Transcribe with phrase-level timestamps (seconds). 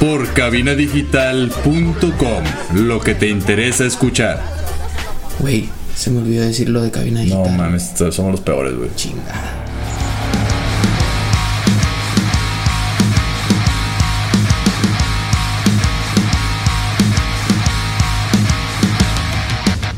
[0.00, 2.44] por cabinadigital.com.
[2.74, 4.42] Lo que te interesa escuchar.
[5.38, 7.44] Güey, se me olvidó decir lo de cabina digital.
[7.44, 8.90] No mames, somos los peores, güey.
[8.94, 9.54] Chingada.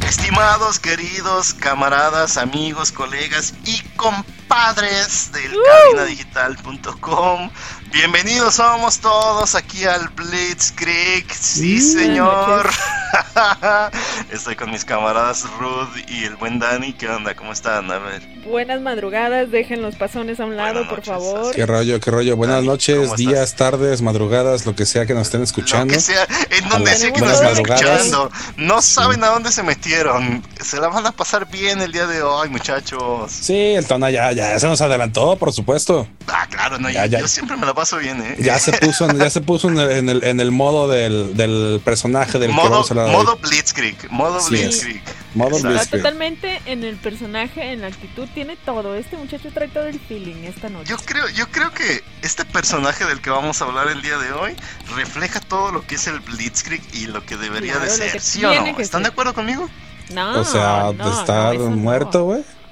[0.09, 5.53] Estimados, queridos camaradas, amigos, colegas y compadres del
[5.93, 7.51] cabinadigital.com,
[7.93, 11.25] bienvenidos somos todos aquí al Blitzkrieg.
[11.33, 12.69] Sí, señor.
[14.31, 16.93] Estoy con mis camaradas Ruth y el buen Dani.
[16.93, 17.35] ¿Qué onda?
[17.35, 17.91] ¿Cómo están?
[17.91, 18.23] A ver.
[18.45, 21.55] Buenas madrugadas, dejen los pasones a un lado, por favor.
[21.55, 22.37] Qué rollo, qué rollo.
[22.37, 25.93] Buenas noches, días, tardes, madrugadas, lo que sea que nos estén escuchando.
[25.93, 28.31] Lo que sea, en donde sea que nos estén escuchando.
[28.57, 30.43] No saben a dónde se metieron.
[30.61, 33.31] Se la van a pasar bien el día de hoy, muchachos.
[33.31, 36.09] Sí, el tono ya, ya se nos adelantó, por supuesto.
[36.27, 37.21] Ah, claro, no, ya, yo, ya.
[37.21, 38.37] yo, siempre me la paso bien, ¿eh?
[38.39, 42.53] Ya se puso, ya se puso en el, en el, modo del, del personaje del
[42.53, 44.51] modo, que vamos a hablar Modo Blitzkrieg, modo Sí.
[44.51, 45.03] Blitzkrieg.
[45.35, 46.03] Modo Blitzkrieg.
[46.03, 48.95] totalmente en el personaje, en la actitud, tiene todo.
[48.95, 50.91] Este muchacho trae todo el feeling esta noche.
[50.91, 54.33] Yo creo, yo creo que este personaje del que vamos a hablar el día de
[54.33, 54.55] hoy
[54.97, 58.21] refleja todo lo que es el Blitzkrieg y lo que debería Claro, de ser, que
[58.21, 58.67] ¿sí o no?
[58.79, 59.03] ¿Están ser.
[59.03, 59.69] de acuerdo conmigo?
[60.13, 61.77] No, O sea, no, de estar no, eso no.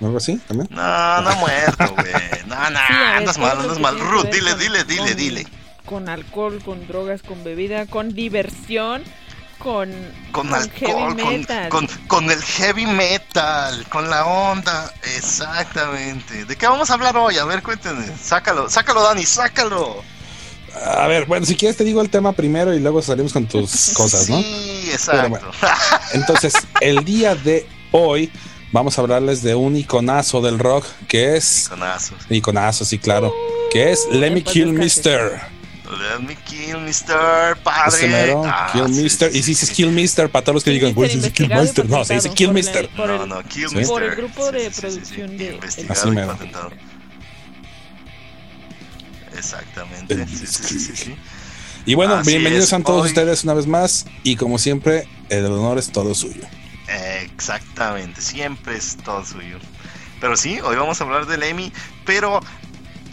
[0.00, 0.06] Güey.
[0.08, 0.68] Algo así también.
[0.70, 2.12] No, no muerto, güey.
[2.46, 3.98] No, no, Sí, a ver, andas mal, andas mal.
[3.98, 5.46] Ruth, dile, con- dile, dile, con- dile.
[5.84, 9.02] Con alcohol, con drogas, con bebida, con diversión,
[9.58, 9.90] con,
[10.32, 11.68] Con alcohol, con, metal.
[11.70, 16.44] con, con el heavy metal, con la onda, exactamente.
[16.44, 17.38] ¿De qué vamos a hablar hoy?
[17.38, 18.04] A ver, cuéntenme.
[18.22, 20.02] Sácalo, sácalo, Dani, sácalo.
[20.84, 23.90] A ver, bueno, si quieres te digo el tema primero y luego salimos con tus
[23.94, 24.38] cosas, ¿no?
[24.40, 25.28] Sí, exacto.
[25.30, 25.50] bueno.
[26.12, 28.30] Entonces, el día de hoy
[28.72, 32.18] vamos a hablarles de un iconazo del rock que es Conazos.
[32.30, 33.32] iconazo, sí, claro,
[33.72, 34.72] que es Let Me paz Kill.
[34.72, 35.58] Mister.
[35.88, 37.56] Let me kill Mr.
[37.64, 38.34] Padre.
[38.44, 39.32] Ah, Kill sí, Mister.
[39.32, 39.74] sí, Y si sí, dices sí.
[39.76, 41.88] Kill Mister, para todos los que digan, Mister dice Kill Mister.
[41.88, 42.90] No, se dice Kill Mister.
[42.90, 43.76] por No, el- no, Kill Sí.
[43.76, 43.86] Mister.
[43.86, 45.36] por el grupo de Sí, sí, sí, sí, producción sí.
[45.38, 45.58] de-
[45.88, 46.70] Así patentado.
[49.36, 50.14] Exactamente.
[50.14, 51.16] El Sí, sí, sí, sí, sí.
[51.86, 54.04] Y bueno, Así bienvenidos es, a todos hoy- ustedes una vez más.
[54.24, 56.42] Y como siempre, el honor es todo suyo.
[56.88, 59.58] Exactamente, siempre es todo suyo.
[60.20, 61.72] Pero sí, hoy vamos a hablar del Emmy,
[62.04, 62.40] pero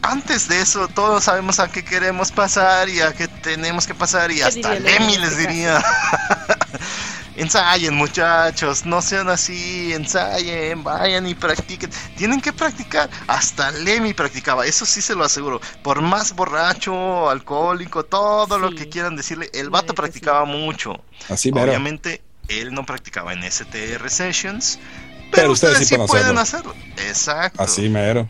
[0.02, 4.32] antes de eso, todos sabemos a qué queremos pasar y a qué tenemos que pasar
[4.32, 5.84] y ¿Qué hasta el Emmy les este diría.
[7.36, 11.90] ensayen muchachos, no sean así, ensayen, vayan y practiquen.
[12.16, 15.60] Tienen que practicar, hasta el Emmy practicaba, eso sí se lo aseguro.
[15.84, 18.76] Por más borracho, alcohólico, todo lo Sí.
[18.76, 21.04] que quieran decirle, el vato practicaba mucho.
[21.30, 21.72] Así mero.
[21.72, 24.80] Obviamente, él no practicaba en STR Sessions,
[25.32, 26.74] pero, Pero ustedes, ustedes sí sí pueden hacerlo.
[26.98, 27.62] Exacto.
[27.62, 28.28] Así mero.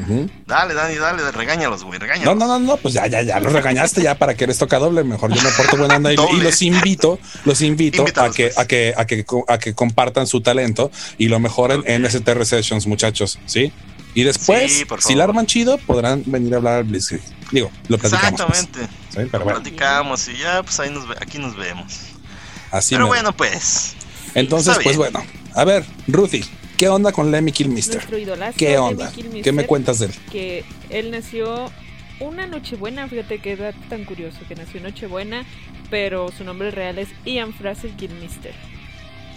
[0.00, 0.30] Ujú.
[0.46, 2.36] Dale, Dani, dale, regáñalos, güey, No, regáñalos.
[2.36, 5.02] no, no, no, pues ya, ya, ya los regañaste ya para que les toca doble.
[5.02, 8.58] Mejor yo me porto buena onda y, y los invito, los invito a que, pues.
[8.58, 12.86] a que, a que, a que compartan su talento y lo mejoren en STR Sessions,
[12.86, 13.72] muchachos, ¿sí?
[14.14, 17.22] Y después, Sí, si la arman chido, podrán venir a hablar al Blitzkrieg.
[17.50, 18.40] Digo, lo platicamos.
[18.42, 18.58] pues.
[18.60, 18.94] Exactamente.
[19.10, 21.98] Sí, pero bueno, Platicamos y ya, pues ahí nos ve- aquí nos vemos.
[22.70, 23.94] Así pero bueno, pues.
[24.34, 25.22] Entonces, pues bueno,
[25.54, 26.44] a ver, Ruthie,
[26.76, 27.96] ¿qué onda con Lemmy Kill Mister?
[27.96, 29.12] Nuestro idolazo ¿Qué onda?
[29.42, 30.12] ¿Qué me cuentas de él?
[30.30, 31.70] Que él nació
[32.20, 35.44] una Nochebuena, fíjate qué dato tan curioso, que nació en Nochebuena,
[35.90, 38.54] pero su nombre real es Ian Fraser Gilmister.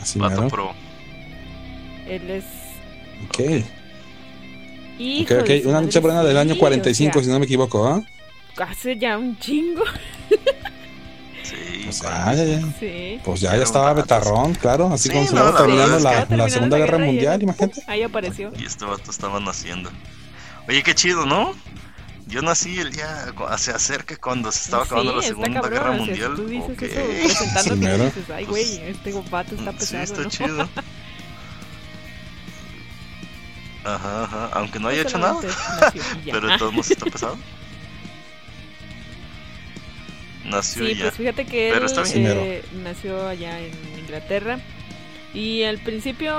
[0.01, 0.19] Así
[0.49, 0.73] pro.
[2.07, 2.45] Él es
[3.29, 3.39] Ok,
[4.97, 5.47] hijo ok, ok.
[5.47, 7.87] de su Una madre, noche buena del año sí, 45, o si no me equivoco,
[7.87, 8.01] ¿ah?
[8.55, 9.83] sea, hace ya un chingo.
[11.51, 12.59] Sí, O sea, ya, ya.
[12.79, 13.19] Sí.
[13.25, 14.87] Pues ya, ya estaba betarrón, claro.
[14.93, 17.07] Así Sí, como se no, la terminando la, que la terminando Segunda la Guerra guerra
[17.09, 17.83] y Mundial, imagínate.
[17.87, 18.51] Ahí apareció.
[18.57, 19.91] Y este vato estaba naciendo.
[20.67, 21.53] Oye, qué chido, ¿no?
[22.27, 25.91] Yo nací el día, se acerca cuando se estaba acabando Sí, la Segunda cabrón, Guerra
[25.91, 26.33] Mundial.
[26.35, 26.81] Tú dices Ok.
[26.83, 26.95] eso
[27.25, 28.03] presentándote Sí, y mero.
[28.05, 30.29] dices, ay, güey, este vato está Sí, pesado, está ¿no?
[30.29, 30.69] chido.
[33.83, 34.49] Ajá, ajá.
[34.53, 35.39] Aunque no haya hecho nada.
[36.23, 36.33] Ya.
[36.33, 37.37] Pero de todos modos está pesado.
[40.51, 41.03] Nació Sí, y ya.
[41.05, 42.25] pues fíjate que Pero él está bien.
[42.27, 44.59] eh, nació allá en Inglaterra
[45.33, 46.35] y al principio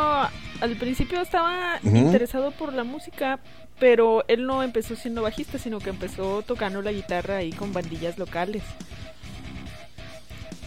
[0.61, 3.41] al principio estaba interesado por la música,
[3.81, 8.17] pero él no empezó siendo bajista, sino que empezó tocando la guitarra ahí con bandillas
[8.17, 8.63] locales.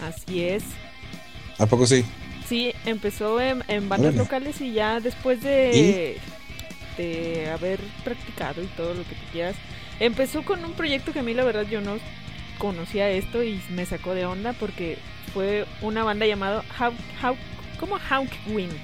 [0.01, 0.63] Así es.
[1.57, 2.03] ¿A poco sí?
[2.47, 4.17] Sí, empezó en, en bandas Órale.
[4.17, 6.17] locales y ya después de,
[6.97, 9.55] de haber practicado y todo lo que tú quieras,
[9.99, 11.97] empezó con un proyecto que a mí la verdad yo no
[12.57, 14.97] conocía esto y me sacó de onda porque
[15.33, 17.35] fue una banda llamada How, How,
[17.79, 18.77] como Hawk Wind.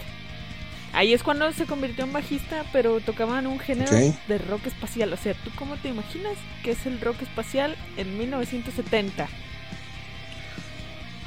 [0.93, 5.13] Ahí es cuando se convirtió en bajista, pero tocaban un género de rock espacial.
[5.13, 6.33] O sea, ¿tú cómo te imaginas
[6.63, 9.29] que es el rock espacial en 1970?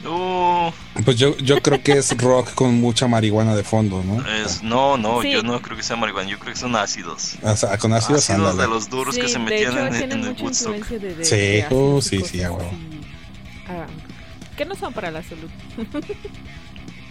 [0.06, 0.70] Uh,
[1.04, 4.24] Pues yo, yo creo que es rock con mucha marihuana de fondo, ¿no?
[4.28, 5.30] es, no, no, Sí.
[5.32, 7.36] yo no creo que sea marihuana, yo creo que son ácidos.
[7.42, 8.62] O sea, con ácidos, Ácidos ándale.
[8.68, 10.76] de los duros que Sí, se de metían hecho, en, en tienen el mucha Woodstock.
[10.76, 12.68] influencia de, de- Sí, de y sí, sí, cosas a huevo.
[12.68, 13.00] así,
[13.68, 13.86] ah,
[14.56, 15.50] que no son para la salud.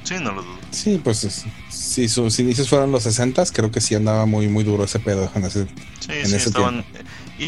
[0.03, 0.57] Sí, no lo dudo.
[0.69, 4.65] Sí, pues es- si sus inicios fueron los 60 creo que sí andaba muy muy
[4.65, 5.31] duro ese pedo.
[5.33, 5.65] en ese-
[6.01, 6.85] Sí, En sí, ese estaban eh,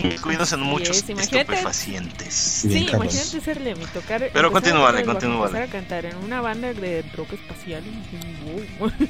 [0.04, 1.40] incluidos en muchos es, imagínate.
[1.54, 2.34] estupefacientes.
[2.34, 4.30] Sí, imagínate ser Lemmy, tocar.
[4.34, 5.46] Pero continúale, continúale.
[5.46, 7.84] empezar a cantar en una banda de rock espacial.
[7.86, 8.92] y- wow.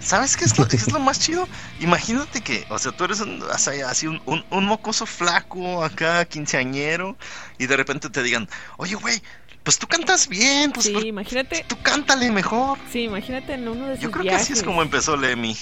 [0.00, 1.48] ¿Sabes qué es, lo, qué es lo más chido?
[1.80, 5.82] Imagínate que, o sea, tú eres un, o sea, así un, un, un mocoso flaco
[5.82, 7.16] acá, quinceañero,
[7.58, 9.20] y de repente te digan, oye, güey,
[9.64, 11.64] pues tú cantas bien, pues Sí, imagínate.
[11.66, 12.78] tú cántale mejor.
[12.92, 15.56] Sí, imagínate en uno de esos Yo creo que así es como empezó Lemmy.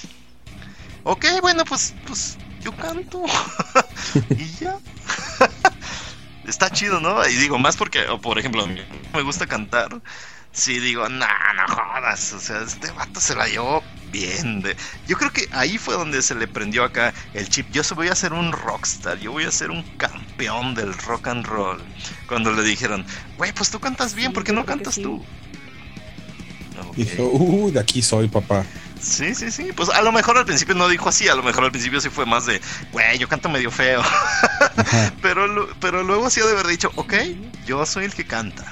[1.04, 3.22] Ok, bueno, pues, pues yo canto.
[4.30, 4.76] y ya.
[6.48, 7.26] Está chido, ¿no?
[7.26, 8.78] Y digo, más porque, o por ejemplo, a mí
[9.14, 10.00] me gusta cantar.
[10.52, 12.32] Sí, digo, no, no jodas.
[12.32, 14.60] O sea, este vato se la llevó bien.
[14.60, 14.76] de-
[15.08, 17.66] Yo creo que ahí fue donde se le prendió acá el chip.
[17.72, 19.18] Yo voy a ser un rockstar.
[19.18, 21.82] Yo voy a ser un campeón del rock and roll.
[22.28, 23.04] Cuando le dijeron,
[23.36, 25.02] güey, pues tú cantas bien, Sí, ¿por qué no cantas sí.
[25.02, 25.24] tú?
[26.94, 28.64] Dijo, uh, de aquí soy, papá.
[29.04, 29.72] Sí, sí, sí.
[29.72, 32.08] Pues a lo mejor al principio no dijo así, a lo mejor al principio sí
[32.08, 32.60] fue más de,
[32.90, 34.02] güey, yo canto medio feo.
[35.22, 37.14] Pero, pero luego sí ha de haber dicho, ok,
[37.66, 38.64] yo soy el que canta.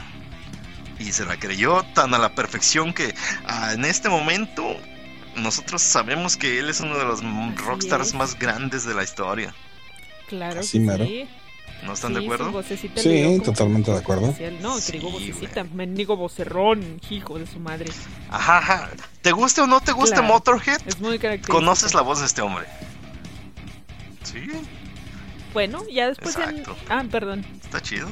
[0.98, 3.14] Y se la creyó tan a la perfección que
[3.46, 4.76] ah, en este momento
[5.36, 7.22] nosotros sabemos que él es uno de los
[7.56, 8.14] rockstars es.
[8.14, 9.54] más grandes de la historia.
[10.28, 11.28] Claro, Así que sí.
[11.84, 12.62] ¿No están Sí, de acuerdo?
[12.96, 14.26] Sí, totalmente de acuerdo.
[14.60, 17.90] No, que digo Sí, vocecita, mendigo vocerrón, hijo de su madre.
[18.30, 18.90] Ajá, ajá.
[19.20, 20.28] ¿Te guste o no te guste Claro.
[20.28, 20.80] Motorhead?
[20.86, 21.58] Es muy característico.
[21.58, 22.66] Conoces la voz de este hombre.
[24.22, 24.46] Sí,
[25.52, 26.62] Bueno, ya después en...
[26.88, 27.44] Ah, perdón.
[27.62, 28.08] está chido.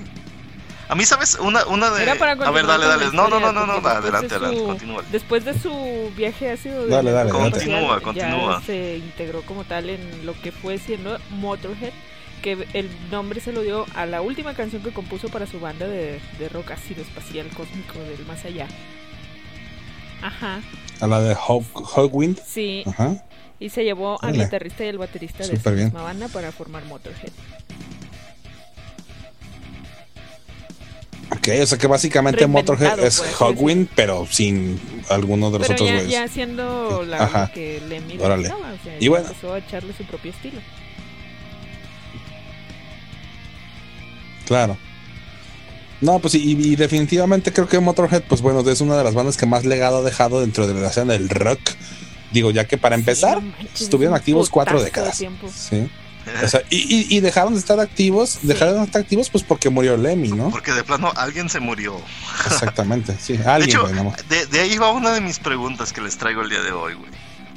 [0.88, 1.36] A mí, ¿sabes?
[1.36, 2.02] Una, una de...
[2.02, 3.06] Era para A ver, dale, dale.
[3.12, 5.04] No, no, no, no, no, adelante, adelante, su- continúa.
[5.12, 8.60] Después de su viaje ácido de Dale, dale, Continúa, continúa.
[8.66, 11.92] se integró como tal en lo que fue siendo Motorhead,
[12.40, 15.86] que el nombre se lo dio a la última canción que compuso para su banda
[15.86, 18.66] de, de rock ácido espacial cósmico del más allá.
[20.22, 20.60] Ajá,
[21.00, 22.38] A la de Hog, Hogwind.
[22.46, 23.24] sí, Ajá.
[23.58, 25.84] y se llevó al guitarrista y el baterista de bien.
[25.86, 27.32] misma banda para formar Motorhead.
[31.32, 35.84] Ok, o sea que básicamente Motorhead es así Hogwind, pero sin alguno de los Pero
[35.84, 36.10] otros ya, güeyes.
[36.12, 37.50] ya siendo la Ajá.
[37.54, 39.26] que le o sea, Y bueno.
[39.26, 40.60] empezó a echarle su propio estilo.
[44.50, 44.76] Claro.
[46.00, 49.36] No, pues y, y definitivamente creo que Motorhead, pues bueno, es una de las bandas
[49.36, 51.60] que más legado ha dejado dentro de la escena del rock.
[52.32, 55.16] Digo, ya que para empezar, Sí, manches, estuvieron activos cuatro de décadas.
[55.18, 55.88] Sí.
[56.44, 59.70] O sea, y, y- y dejaron de estar activos, dejaron de estar activos pues porque
[59.70, 60.50] murió Lemmy, ¿no?
[60.50, 61.96] Porque de plano alguien se murió.
[62.46, 63.36] Exactamente, sí.
[63.36, 64.28] De Alguien, hecho, nada más.
[64.28, 66.94] de, de ahí va una de mis preguntas que les traigo el día de hoy,
[66.94, 67.10] güey.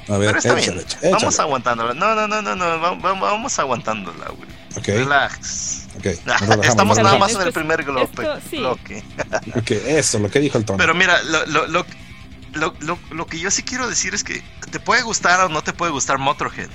[0.08, 0.86] A ver, Pero está échale, bien.
[0.86, 1.94] échale, Vamos aguantándola.
[1.94, 2.64] No, no, no, no, no.
[2.80, 4.48] va- va- Vamos aguantándola, güey.
[4.76, 5.86] Ok, Relax.
[5.96, 6.04] ok.
[6.26, 8.58] nos relajamos, Estamos nada más en el primer esto sí.
[8.58, 9.02] bloque.
[9.56, 10.78] Ok, eso, lo que dijo el tono.
[10.78, 11.86] Pero mira, lo, lo, lo,
[12.54, 15.62] lo, lo- lo que yo sí quiero decir es que te puede gustar o no
[15.62, 16.68] te puede gustar Motorhead.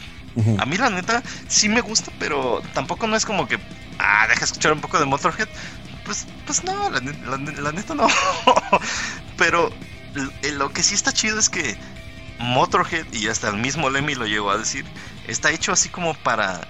[0.58, 3.60] A mí la neta sí me gusta, pero tampoco no es como que,
[3.98, 5.50] ah, deja escuchar un poco de Motorhead.
[6.06, 8.08] Pues, pues no, la, la ne- la neta no.
[9.38, 9.70] pero
[10.54, 11.76] lo que sí está chido es que
[12.40, 14.86] Motorhead, y hasta el mismo Lemmy lo llegó a decir,
[15.28, 16.62] está hecho así como para,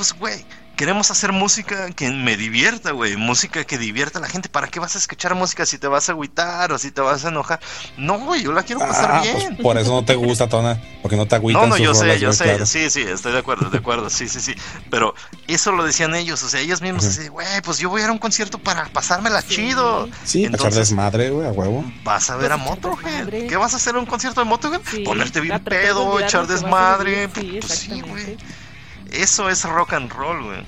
[0.00, 4.48] pues güey, queremos hacer música que me divierta, güey, música que divierta a la gente.
[4.48, 7.22] ¿Para qué vas a escuchar música si te vas a agüitar o si te vas
[7.26, 7.60] a enojar?
[7.98, 9.36] No, güey, yo la quiero pasar Ah, bien.
[9.36, 11.92] pues por eso no te gusta, Tona, porque no te agüitan No, no, sus yo
[11.94, 12.64] sé, yo sé, claro.
[12.64, 14.54] sí, sí, estoy de acuerdo, de acuerdo, sí, sí, sí.
[14.88, 15.14] Pero
[15.48, 18.08] eso lo decían ellos, o sea, ellos mismos, así, güey, pues yo voy a ir
[18.08, 19.56] a un concierto para pasármela Sí.
[19.56, 20.08] chido.
[20.24, 21.84] Sí, echar Entonces, desmadre, güey, a huevo.
[22.04, 23.28] Vas a ver a Motorhead.
[23.50, 24.80] ¿Qué vas a hacer en un concierto de Motorhead?
[24.90, 27.28] Sí, Ponerte bien pedo, echar desmadre.
[27.28, 28.38] Pues sí, güey.
[29.12, 30.62] Eso es rock and roll, güey.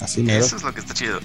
[0.00, 0.44] Así mero.
[0.44, 1.20] Eso es lo que está chido.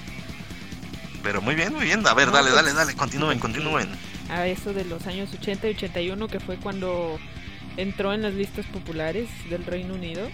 [1.24, 2.06] Pero muy bien, muy bien.
[2.08, 3.90] A ver, No, dale, pues, dale, dale, continúen, continúen.
[4.30, 7.20] a eso de los años 80 y 81, que fue cuando
[7.78, 10.28] entró en las listas populares del Reino Unido.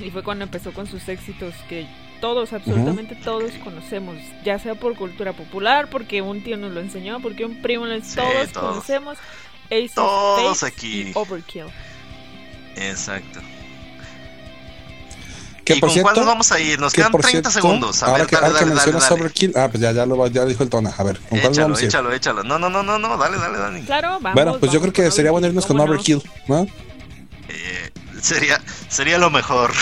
[0.00, 1.86] Y fue cuando empezó con sus éxitos que
[2.20, 7.20] todos, absolutamente todos conocemos, ya sea por cultura popular, porque un tío nos lo enseñó,
[7.20, 8.70] porque un primo lo Sí, todos, todos.
[8.70, 9.18] conocemos
[9.66, 11.08] Ace of Todos aquí.
[11.08, 11.66] y Overkill.
[12.76, 13.40] Exacto.
[15.64, 16.80] ¿Y por con cierto, cuál nos vamos a ir?
[16.80, 18.02] Nos que quedan por 30 cierto, segundos.
[18.02, 19.20] A ahora ver, que, dale, ahora que dale, dale, mencionas dale.
[19.22, 20.90] Overkill, ah, pues ya, ya, lo, ya dijo el Tona.
[20.96, 21.88] A ver, ¿con cuál Échalo, vamos a ir?
[21.88, 22.42] échalo, échalo.
[22.42, 23.82] No, no, no, no, no, dale, dale, Dani.
[23.82, 24.34] Claro, vamos.
[24.34, 25.78] Bueno, pues yo creo que sería bueno irnos con.
[25.80, 26.66] Overkill, ¿no?
[27.48, 27.90] Eh,
[28.20, 29.72] sería, sería lo mejor.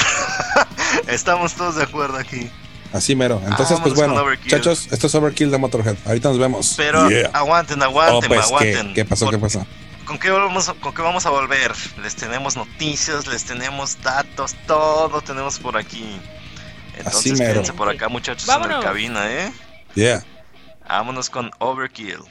[1.07, 2.51] Estamos todos de acuerdo aquí.
[2.93, 3.41] Así mero.
[3.47, 5.97] Entonces, vámonos pues bueno, muchachos, esto es Overkill de Motorhead.
[6.07, 6.75] Ahorita nos vemos.
[6.77, 7.31] Pero Yeah.
[7.33, 8.89] aguanten, Oh, aguanten, pues, aguanten.
[8.89, 9.31] ¿qué, ¿qué pasó?
[9.31, 9.65] ¿Qué pasó?
[10.11, 11.71] ¿Con qué, vamos, ¿Con qué vamos a volver?
[12.03, 16.21] Les tenemos noticias, les tenemos datos, todo tenemos por aquí.
[16.99, 19.53] Entonces quédense por acá, muchachos, en la cabina, ¿eh?
[19.95, 20.25] Yeah.
[20.89, 22.25] Vámonos con Overkill.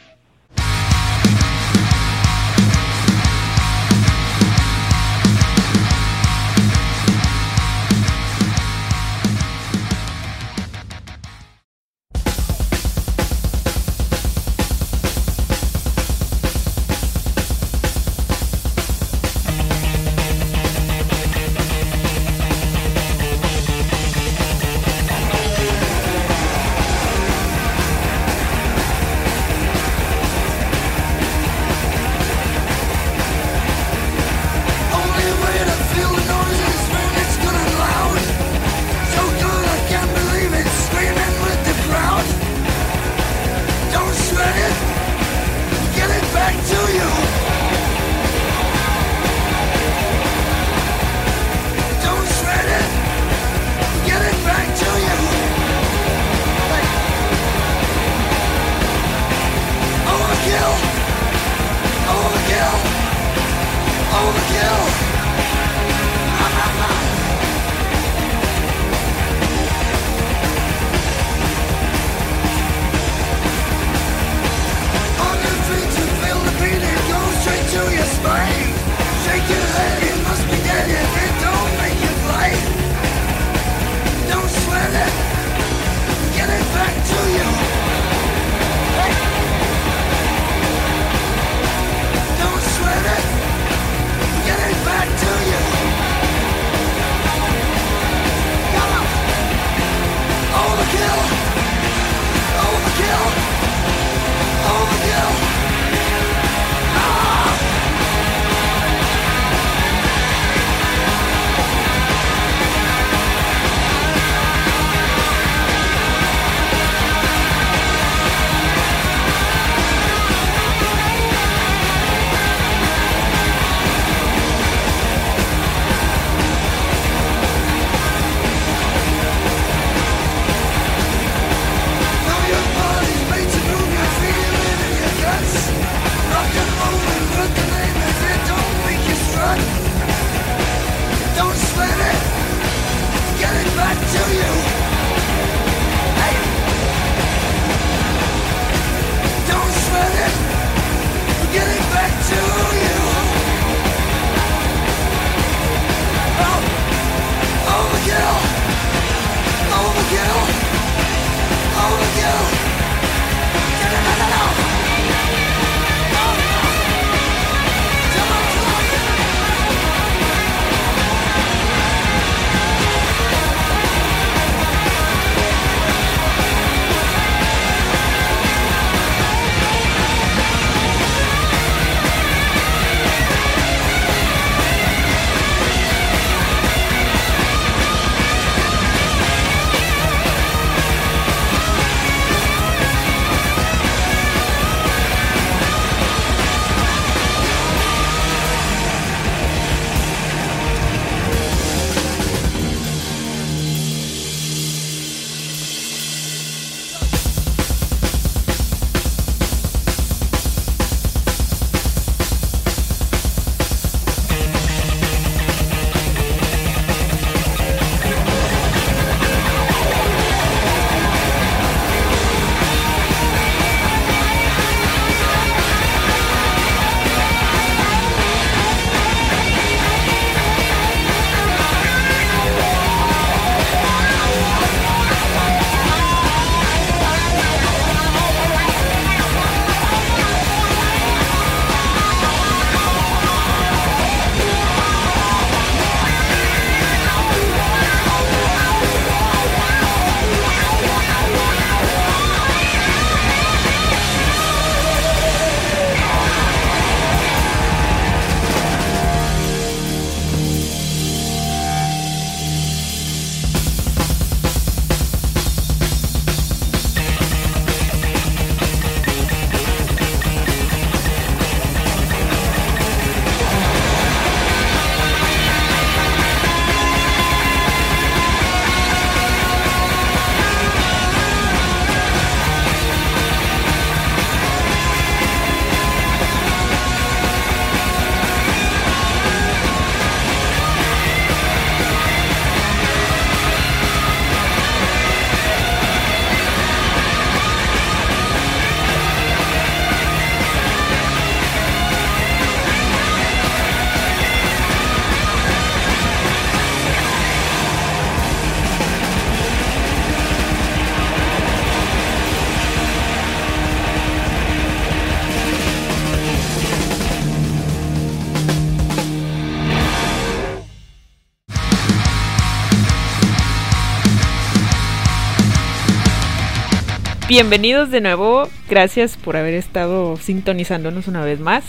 [327.43, 328.49] Bienvenidos de nuevo.
[328.69, 331.63] Gracias por haber estado sintonizándonos una vez más.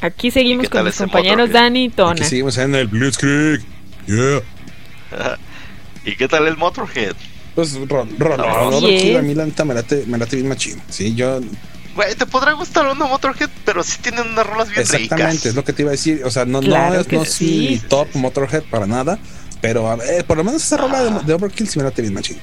[0.00, 1.62] Aquí seguimos con mis compañeros Motorhead?
[1.64, 2.24] Dani y Aquí Tona.
[2.24, 3.60] seguimos en el Blitzkrieg.
[4.06, 4.40] Yeah.
[6.04, 7.16] ¿Y qué tal el Motorhead?
[7.56, 8.44] Pues Ron, Ron, No.
[8.46, 9.16] Ron, Así Ron, sí, es.
[9.18, 10.80] a mí la neta me late, me late bien machín.
[10.88, 11.40] Sí, yo
[11.96, 15.46] Güey, te podrá gustar una Motorhead, pero sí tienen unas rolas bien exactamente, ricas.
[15.46, 16.22] es lo que te iba a decir.
[16.24, 17.82] O sea, no, Claro no es, no es sí.
[17.88, 19.18] top Motorhead para nada,
[19.60, 22.14] pero a ver, por lo menos esa rola de, de Overkill sí me late bien
[22.14, 22.38] machín.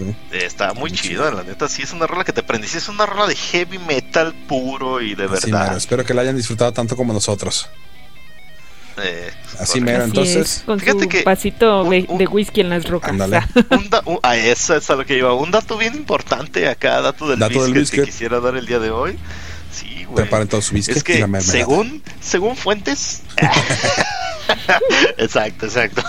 [0.00, 0.14] Sí.
[0.32, 3.04] Está muy Muy chido, la neta, sí es una rola que te prendiste, es una
[3.06, 5.64] rola de heavy metal puro y de verdad.
[5.66, 7.68] mero, espero que la hayan disfrutado tanto como nosotros.
[9.02, 9.84] Eh, Así correcto.
[9.84, 10.56] mero, Así entonces.
[10.58, 13.10] es, con fíjate su que vasito un- de, un- de whisky en las rocas.
[13.10, 13.40] Ándale.
[13.70, 15.32] Un da- un- a eso es a lo que iba.
[15.34, 18.78] Un dato bien importante acá, dato del Dato del biscuit que quisiera dar el día
[18.78, 19.18] de hoy.
[20.14, 21.52] Preparen todo su biscuit Es y que la mermelada.
[21.58, 23.22] según, según fuentes.
[25.18, 26.02] exacto, exacto.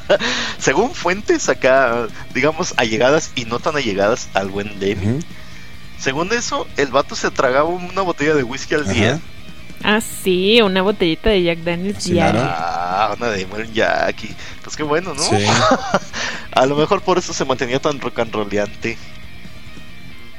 [0.58, 5.06] según fuentes acá, digamos, allegadas y no tan allegadas al buen Demi.
[5.06, 5.20] Ujú,
[5.98, 8.92] Según eso, el vato se tragaba una botella de whisky al Ajá.
[8.92, 9.20] día.
[9.84, 12.40] Ah, sí, una botellita de Jack Daniels Sí, diario.
[12.40, 12.54] claro.
[12.56, 14.34] Ah, una de Lemon Jackie.
[14.64, 15.22] Pues qué bueno, ¿no?
[15.22, 15.36] Sí.
[16.52, 18.98] A lo mejor por eso se mantenía tan rock and rolleante.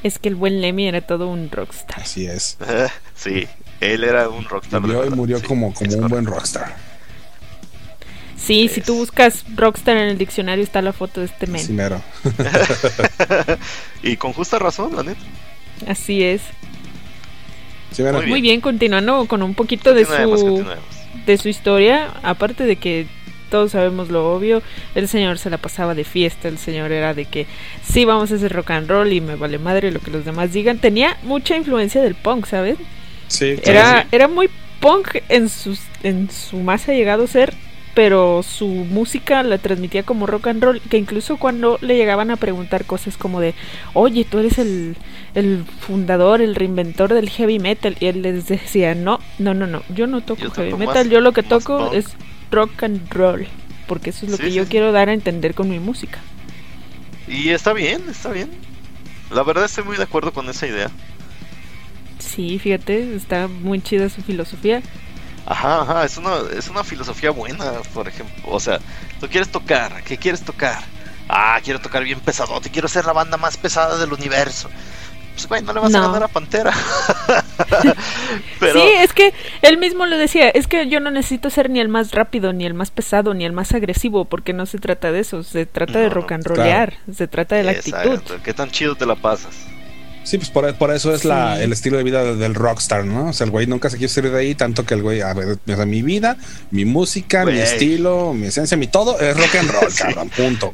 [0.03, 1.99] Es que el buen Lemmy era todo un rockstar.
[2.01, 2.57] Así es.
[3.15, 3.47] sí,
[3.81, 4.81] él era un rockstar.
[4.81, 6.75] Vivió y murió sí, como, como un buen rockstar.
[8.37, 11.75] Sí, si tú buscas rockstar en el diccionario está la foto de este men.
[11.75, 12.01] Mero.
[14.03, 15.19] y con justa razón, la neta.
[15.87, 16.41] Así es.
[17.91, 18.19] Sí, mero.
[18.19, 20.65] Muy Muy bien, continuando con un poquito de su
[21.25, 23.07] de su historia, aparte de que
[23.49, 24.61] todos sabemos lo obvio,
[24.95, 27.47] el señor se la pasaba de fiesta, el señor era de que
[27.83, 30.53] sí vamos a hacer rock and roll y me vale madre lo que los demás
[30.53, 32.77] digan, tenía mucha influencia del punk, ¿sabes?
[33.27, 34.07] Sí, Era, sí.
[34.11, 37.53] era muy punk en sus, en su más allegado ser,
[37.95, 42.37] pero su música la transmitía como rock and roll, que incluso cuando le llegaban a
[42.37, 43.55] preguntar cosas como de,
[43.93, 44.95] oye, tú eres el,
[45.35, 49.83] el fundador, el reinventor del heavy metal, y él les decía, no, no, no, no,
[49.93, 51.93] yo no toco Yo heavy toco metal, más- yo lo que toco punk".
[51.93, 52.05] es
[52.51, 53.47] rock and roll,
[53.85, 54.69] porque eso es lo Sí, que sí, yo sí.
[54.69, 56.27] quiero dar a entender con mi música.
[57.25, 58.67] Y está bien, está bien.
[59.29, 60.97] La verdad estoy muy de acuerdo con esa idea.
[62.19, 64.83] Sí, fíjate, está muy chida su filosofía.
[65.45, 68.43] Ajá, ajá, es una, es una filosofía buena, por ejemplo.
[68.45, 68.81] O sea,
[69.19, 70.91] tú quieres tocar, ¿qué quieres tocar?
[71.27, 74.71] Ah, quiero tocar bien pesadote, quiero ser la banda más pesada del universo.
[75.39, 76.73] Pues, güey, no le vas a ganar a Pantera.
[78.59, 81.79] Pero, Sí, es que él mismo lo decía, es que yo no necesito ser ni
[81.79, 85.11] el más rápido, ni el más pesado, ni el más agresivo, porque no se trata
[85.13, 88.35] de eso, se trata de rock and rollear, se trata de la Exacto, actitud.
[88.43, 89.55] ¿Qué tan chido te la pasas?
[90.23, 93.29] Sí, pues por, por eso es la, el estilo de vida del rockstar, ¿no?
[93.29, 95.33] O sea, el güey nunca se quiere salir de ahí, tanto que el güey, a
[95.33, 96.35] ver, o sea, mi vida,
[96.71, 100.73] mi música, mi estilo, mi esencia, mi todo es rock and roll, cabrón, punto.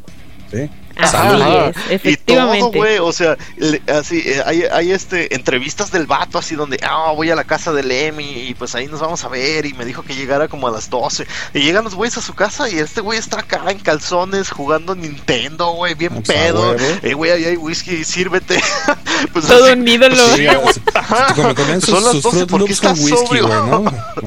[0.51, 0.69] ¿Sí?
[0.97, 1.13] Así.
[1.17, 2.59] Ajá, es, Y efectivamente.
[2.59, 6.79] todo, güey, o sea, le- así, eh, hay, hay este, entrevistas del vato así donde,
[6.83, 9.73] ah, voy a la casa del Emi y pues ahí nos vamos a ver y
[9.73, 11.27] me dijo que llegara como a las 12.
[11.53, 14.95] Y llegan los güeyes a su casa y este güey está acá en calzones jugando
[14.95, 16.77] Nintendo, güey, bien pues, pedo.
[17.03, 18.61] Eh, güey, ahí hay whisky, sírvete.
[19.33, 20.15] pues Todo así, un ídolo.
[20.37, 21.33] Sí, o sea, Ajá.
[21.33, 23.47] con Son las sus 12, Fruit ¿por qué Loops con estás whisky, sobrio?
[23.47, 23.77] güey, ¿no?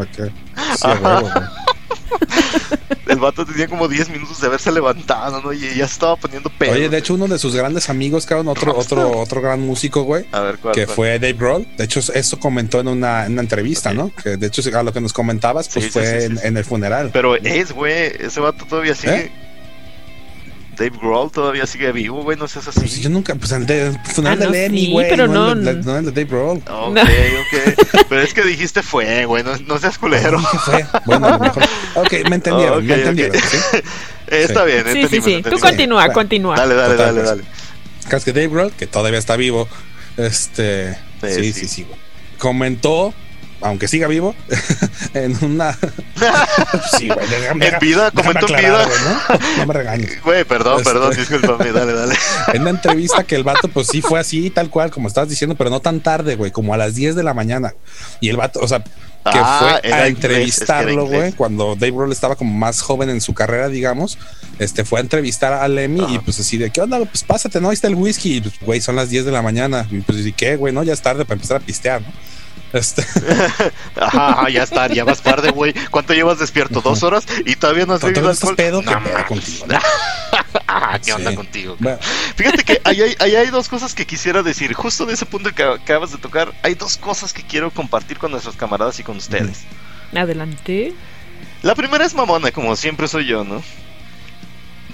[0.03, 0.33] Ok.
[0.77, 0.99] Sí, Ajá.
[1.21, 1.45] huevo, güey.
[3.09, 5.53] el vato tenía como 10 minutos de haberse levantado, ¿no?
[5.53, 6.73] Y ya estaba poniendo pedo.
[6.73, 8.99] Oye, de hecho, uno de sus grandes amigos, cabrón, otro, Rockstar.
[8.99, 10.95] otro, otro gran músico, güey, a ver, ¿cuál, que cuál?
[10.97, 11.67] fue Dave Grohl.
[11.77, 13.93] De hecho, eso comentó en una, en una entrevista.
[13.93, 14.13] ¿no?
[14.15, 16.47] Que de hecho, a lo que nos comentabas, pues Sí, fue sí, sí, en, sí.
[16.47, 17.11] en el funeral.
[17.13, 19.17] Pero es, güey, ese vato todavía sigue.
[19.17, 19.33] ¿Eh?
[20.79, 22.81] Dave Grohl todavía sigue vivo, güey, no seas así.
[22.81, 25.63] Pues yo nunca, pues el de el funeral Ah, no, sí, güey, pero no, el
[25.65, 26.59] no- de- no el de Dave Grohl.
[26.59, 26.65] Ok,
[26.95, 27.03] No.
[27.03, 28.05] ok.
[28.09, 30.39] Pero es que dijiste fue, güey, no, no seas culero.
[30.51, 30.87] ¿Qué fue?
[31.07, 31.63] Bueno, a lo mejor.
[31.97, 33.57] Ok, me entendieron, Ok, me entendieron, ¿sí?
[34.29, 35.43] Está bien, Sí, sí, sí.
[35.43, 36.57] Tú continúa, Bueno, continúa.
[36.57, 37.29] Dale, dale, Total, dale, pues.
[37.31, 38.09] dale.
[38.09, 39.69] Caso que Dave Grohl, que todavía está vivo,
[40.17, 41.53] este, Sí, sí, sí.
[41.53, 41.99] sí, sí, güey.
[42.39, 43.13] Comentó,
[43.61, 44.35] aunque siga vivo,
[45.15, 45.73] en una.
[46.99, 48.99] sí, güey, déjame- En vida, comentó en aclarar, vida.
[49.31, 49.39] ¿no?
[49.59, 50.23] No me regañes.
[50.25, 52.15] Güey, perdón, Este- perdón, discúlpame, dale, dale.
[52.53, 55.55] En una entrevista que el vato, pues sí fue así, tal cual, como estabas diciendo,
[55.57, 57.75] pero no tan tarde, güey, como a las 10 de la mañana.
[58.21, 58.93] Y el vato, o sea, que
[59.25, 63.21] Ah, fue a es que entrevistarlo, güey, cuando Dave Grohl estaba como más joven en
[63.21, 64.17] su carrera, digamos,
[64.59, 66.99] este fue a entrevistar a Lemmy y pues así de, ¿qué onda?
[67.05, 67.69] Pues pásate, ¿no?
[67.69, 68.37] Ahí está el whisky.
[68.37, 69.87] Y pues, güey, son las 10 de la mañana.
[69.91, 70.73] Y pues, ¿y qué, güey?
[70.73, 72.09] No, ya es tarde para empezar a pistear, ¿no?
[72.73, 73.03] Este,
[73.97, 75.73] Ajá, ajá, ya está, ya vas tarde, güey.
[75.91, 76.81] ¿Cuánto llevas despierto?
[76.83, 77.25] ¿Dos horas?
[77.47, 78.57] ¿Y todavía no has ¿Todavía bebido alcohol?
[78.57, 78.81] pedo?
[78.81, 79.27] ¿Qué No pedo mames.
[79.27, 79.79] contigo, no?
[80.71, 81.77] Ah, ¿qué onda contigo?
[81.79, 81.99] bueno,
[82.37, 84.73] Fíjate que ahí hay, ahí hay dos cosas que quisiera decir.
[84.75, 88.31] Justo de ese punto que acabas de tocar, hay dos cosas que quiero compartir con
[88.31, 89.61] nuestros camaradas y con ustedes.
[90.15, 90.93] Adelante.
[91.63, 93.63] La primera es mamona, como siempre soy yo, ¿no?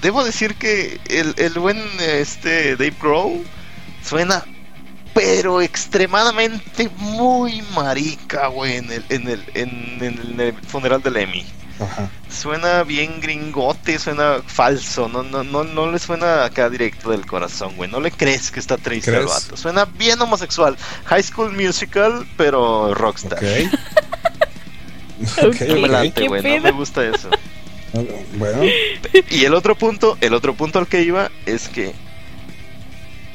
[0.00, 3.44] Debo decir que el, el buen este Dave Grohl
[4.04, 4.44] Suena,
[5.14, 11.46] pero extremadamente muy marica, güey, en el, en el, en, en el funeral de Lemmy.
[11.80, 12.08] Ajá.
[12.30, 17.74] Suena bien gringote, suena falso, no, no, no, no le suena acá directo del corazón,
[17.76, 17.90] güey.
[17.90, 19.30] No le crees que está triste el ¿Crees?
[19.30, 19.56] vato.
[19.56, 20.76] Suena bien homosexual.
[21.06, 23.38] High School Musical, pero rockstar.
[23.38, 23.44] Ok.
[25.38, 25.46] Ok.
[25.46, 25.88] Ok, No me ok.
[25.90, 27.30] late, ¿Qué güey, no me gusta eso.
[28.36, 28.62] Bueno,
[29.30, 31.94] Y el otro punto, el otro punto al que iba es que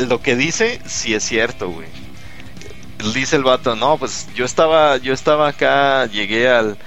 [0.07, 1.87] lo que dice sí es cierto, güey.
[3.13, 6.77] Dice el vato, no, pues yo estaba, yo estaba acá, llegué al,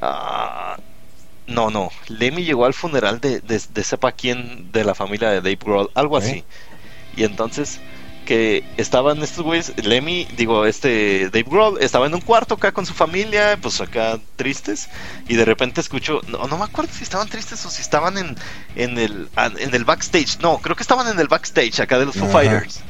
[0.00, 0.76] ah,
[1.46, 5.36] no, no, Lemmy llegó al funeral de, de, de sepa quién de la familia de
[5.36, 6.44] Dave Grohl, algo así.
[7.16, 7.80] Y entonces
[8.26, 12.84] que estaban estos güeyes, Lemmy, digo, este Dave Grohl estaba en un cuarto acá con
[12.84, 14.90] su familia, pues acá tristes,
[15.28, 18.36] y de repente escucho, no, no me acuerdo si estaban tristes o si estaban en,
[18.74, 22.16] en el en el backstage, no, creo que estaban en el backstage acá de los
[22.16, 22.28] Foo.
[22.28, 22.80] Fighters.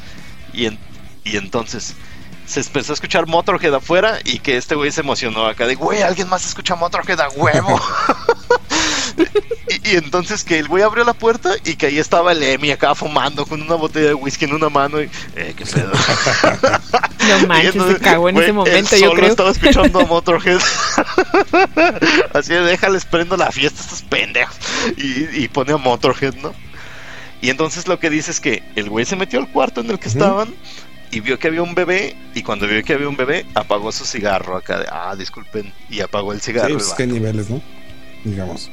[0.53, 0.79] Y, en-
[1.22, 1.94] y entonces
[2.46, 6.03] se empezó a escuchar Motorhead afuera y que este güey se emocionó acá de, güey,
[6.03, 7.81] alguien más escucha Motorhead a huevo.
[9.68, 12.70] y, y entonces que el güey abrió la puerta y que ahí estaba el Emi
[12.70, 15.92] acá fumando con una botella de whisky en una mano y, eh, qué pedo.
[17.26, 19.31] No manches, entonces, se cagó en güey, ese él momento, yo solo creo.
[19.31, 20.61] estaba escuchando a Motorhead.
[22.35, 24.55] Así de, déjales prendo la fiesta a estos pendejos.
[24.96, 26.55] Y, y pone a Motorhead, ¿no?
[27.40, 29.98] Y entonces lo que dice es que el güey se metió al cuarto en el
[29.98, 30.55] que estaban
[31.11, 32.16] y vio que había un bebé.
[32.35, 35.72] Y cuando vio que había un bebé, apagó su cigarro acá de, ah, disculpen.
[35.90, 36.74] Y apagó el sí, cigarro.
[36.74, 37.61] pues el qué niveles, ¿no?
[38.24, 38.70] Digamos.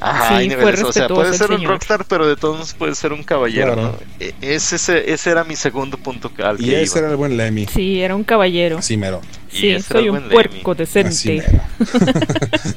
[0.00, 0.82] Ajá, Sí, niveles.
[0.82, 1.72] O sea, puede ser un señor.
[1.72, 3.74] rockstar, pero de todos modos puede ser un caballero.
[3.74, 3.82] Claro.
[3.92, 3.98] ¿no?
[4.20, 6.98] E- Ese, ese, ese era mi segundo punto al que Y ese iba.
[7.00, 7.66] era el buen Lemmy.
[7.66, 8.78] Sí, era un caballero.
[8.78, 9.20] Así mero.
[9.52, 10.72] Y Sí, soy un puerco.
[10.72, 11.44] Así decente.
[11.50, 11.62] mero.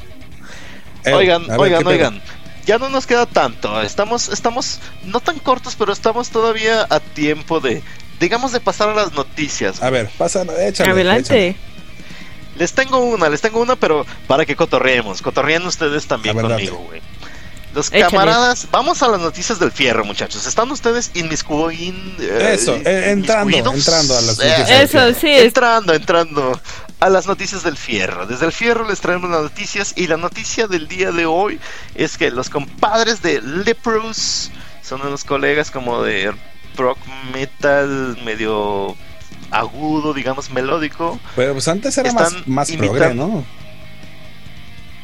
[1.03, 2.21] Eh, Oigan, ver, oigan, oigan.
[2.67, 3.81] Ya no nos queda tanto.
[3.81, 7.81] Estamos, estamos no tan cortos, pero estamos todavía a tiempo de,
[8.19, 9.81] digamos, de pasar a las noticias.
[9.81, 11.17] A ver, pasa, échale.
[11.17, 11.55] échale.
[12.57, 15.21] Les tengo una, les tengo una, pero para que cotorreemos.
[15.21, 17.01] Cotorreen ustedes también ver, conmigo, güey.
[17.73, 18.11] Los Échale.
[18.11, 20.45] camaradas, vamos a las noticias del fierro, muchachos.
[20.45, 22.19] ¿Están ustedes inmiscuidos?
[22.19, 25.29] Eso, eh, entrando, entrando a las noticias del Eso, sí.
[25.29, 26.59] Entrando, entrando
[26.99, 28.27] a las noticias del fierro.
[28.27, 31.59] Desde el fierro les traemos las noticias y la noticia del día de hoy
[31.95, 34.51] es que los compadres de Leprous
[34.83, 36.33] son unos colegas como de
[36.75, 36.99] rock
[37.33, 38.95] metal medio
[39.51, 41.19] agudo, digamos melódico.
[41.35, 43.45] Pero pues antes era Están más, más progre, ¿no?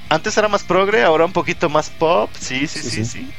[0.09, 3.05] Antes era más progre, ahora un poquito más pop, sí, sí, Sí, sí, sí.
[3.05, 3.31] sí.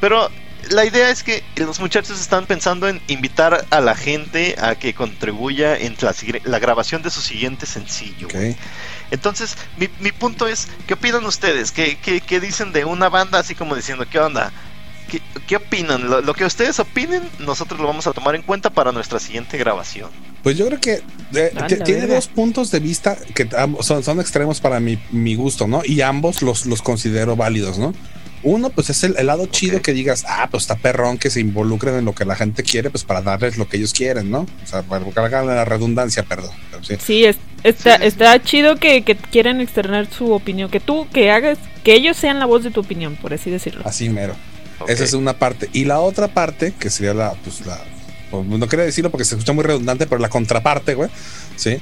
[0.00, 0.28] Pero
[0.70, 4.94] la idea es que los muchachos están pensando en invitar a la gente a que
[4.94, 5.96] contribuya en
[6.44, 8.28] la, grabación de su siguiente sencillo.
[9.10, 11.72] Entonces, mi, mi punto es, ¿qué opinan ustedes?
[11.72, 14.52] ¿Qué, qué, qué dicen de una banda así como diciendo, ¿qué onda?
[15.12, 16.08] ¿Qué, qué opinan?
[16.08, 19.58] Lo, lo que ustedes opinen, nosotros lo vamos a tomar en cuenta para nuestra siguiente
[19.58, 20.08] grabación.
[20.42, 21.02] Pues yo creo que
[21.34, 23.46] eh, A t- la tiene dos puntos de vista que
[23.82, 25.82] son, son extremos para mi, mi gusto, ¿no?
[25.84, 27.94] Y ambos los, los considero válidos, ¿no?
[28.44, 31.38] Uno, pues es el, el lado chido que digas, ah, pues está perrón que se
[31.38, 34.40] involucren en lo que la gente quiere, pues para darles lo que ellos quieren, ¿no?
[34.40, 36.50] O sea, para que hagan la redundancia, perdón.
[36.72, 36.96] pero sí.
[36.98, 38.06] Sí, es- está, sí.
[38.06, 42.40] está chido que, que quieran externar su opinión, que tú, que hagas, que ellos sean
[42.40, 43.82] la voz de tu opinión, por así decirlo.
[43.84, 44.34] Así mero.
[44.88, 45.68] Esa es una parte.
[45.72, 47.80] Y la otra parte, que sería la, pues la,
[48.32, 51.10] no quería decirlo porque se escucha muy redundante, pero la contraparte, güey,
[51.56, 51.78] ¿sí?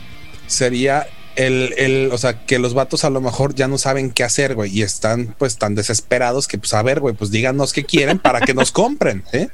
[0.46, 4.24] Sería el, el, o sea, que los vatos a lo mejor ya no saben qué
[4.24, 7.84] hacer, güey, y están pues tan desesperados que, pues, a ver, güey, pues díganos qué
[7.84, 9.48] quieren para que nos compren, ¿eh?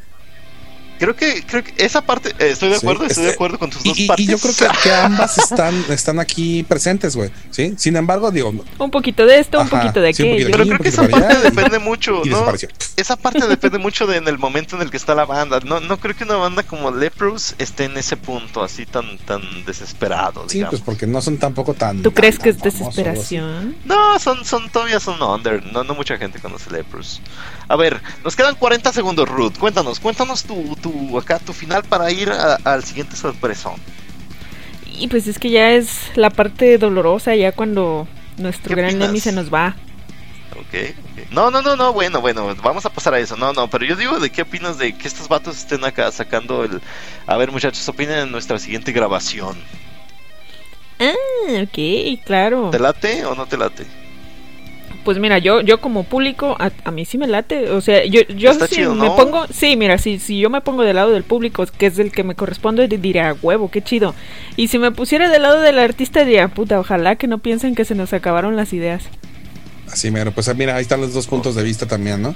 [0.99, 3.59] Creo que, creo que esa parte, eh, estoy de Sí, acuerdo, estoy de este, acuerdo
[3.59, 4.27] con tus Y, dos y- y partes.
[4.27, 7.75] yo creo que, que ambas están, están aquí presentes, güey, ¿sí?
[7.77, 10.47] Sin embargo, digo, Un poquito de esto, un poquito de sí, aquello.
[10.47, 12.45] poquito Pero creo que esa parte y- depende mucho, y ¿no?
[12.97, 15.61] Esa parte depende mucho de en el momento en el que está la banda.
[15.65, 19.43] No, no creo que una banda como Leprous esté en ese punto así tan, tan
[19.67, 22.03] desesperado, Sí, pues porque no son tampoco tan.
[22.03, 23.77] ¿Tú crees tan que es desesperación?
[23.85, 25.65] No, son, son todavía son under.
[25.73, 27.21] No, no mucha gente conoce Leprous.
[27.69, 29.59] A ver, nos quedan 40 segundos, Ruth.
[29.59, 33.75] Cuéntanos, cuéntanos tu, tu acá tu final para ir al siguiente sorpresón.
[34.99, 38.99] Y pues es que ya es la parte dolorosa, ya cuando nuestro ¿Qué gran?
[38.99, 39.77] Lemmy se nos va.
[40.53, 41.33] Ok, ok.
[41.33, 43.37] No, no, no, no, bueno, bueno, vamos a pasar a eso.
[43.37, 46.65] No, no, pero yo digo de qué opinas de que estos vatos estén acá sacando
[46.65, 46.81] el...
[47.27, 49.57] A ver, muchachos, opinen en nuestra siguiente grabación.
[50.99, 52.71] Ah, ok, claro.
[52.71, 53.87] ¿Te late o no te late?
[55.05, 57.71] Pues mira, yo, yo como público, a, a mí sí me late.
[57.71, 59.15] O sea, yo, yo Está si chido, me ¿no?
[59.17, 62.11] pongo, sí, mira, si, si yo me pongo del lado del público, que es el
[62.11, 64.15] que me corresponde, di- diría, huevo, qué chido.
[64.57, 67.85] Y si me pusiera del lado del artista, diría, puta, ojalá que no piensen que
[67.85, 69.05] se nos acabaron las ideas.
[69.91, 70.33] Así mero.
[70.33, 72.35] Pues mira, ahí están los dos puntos de vista también, ¿no?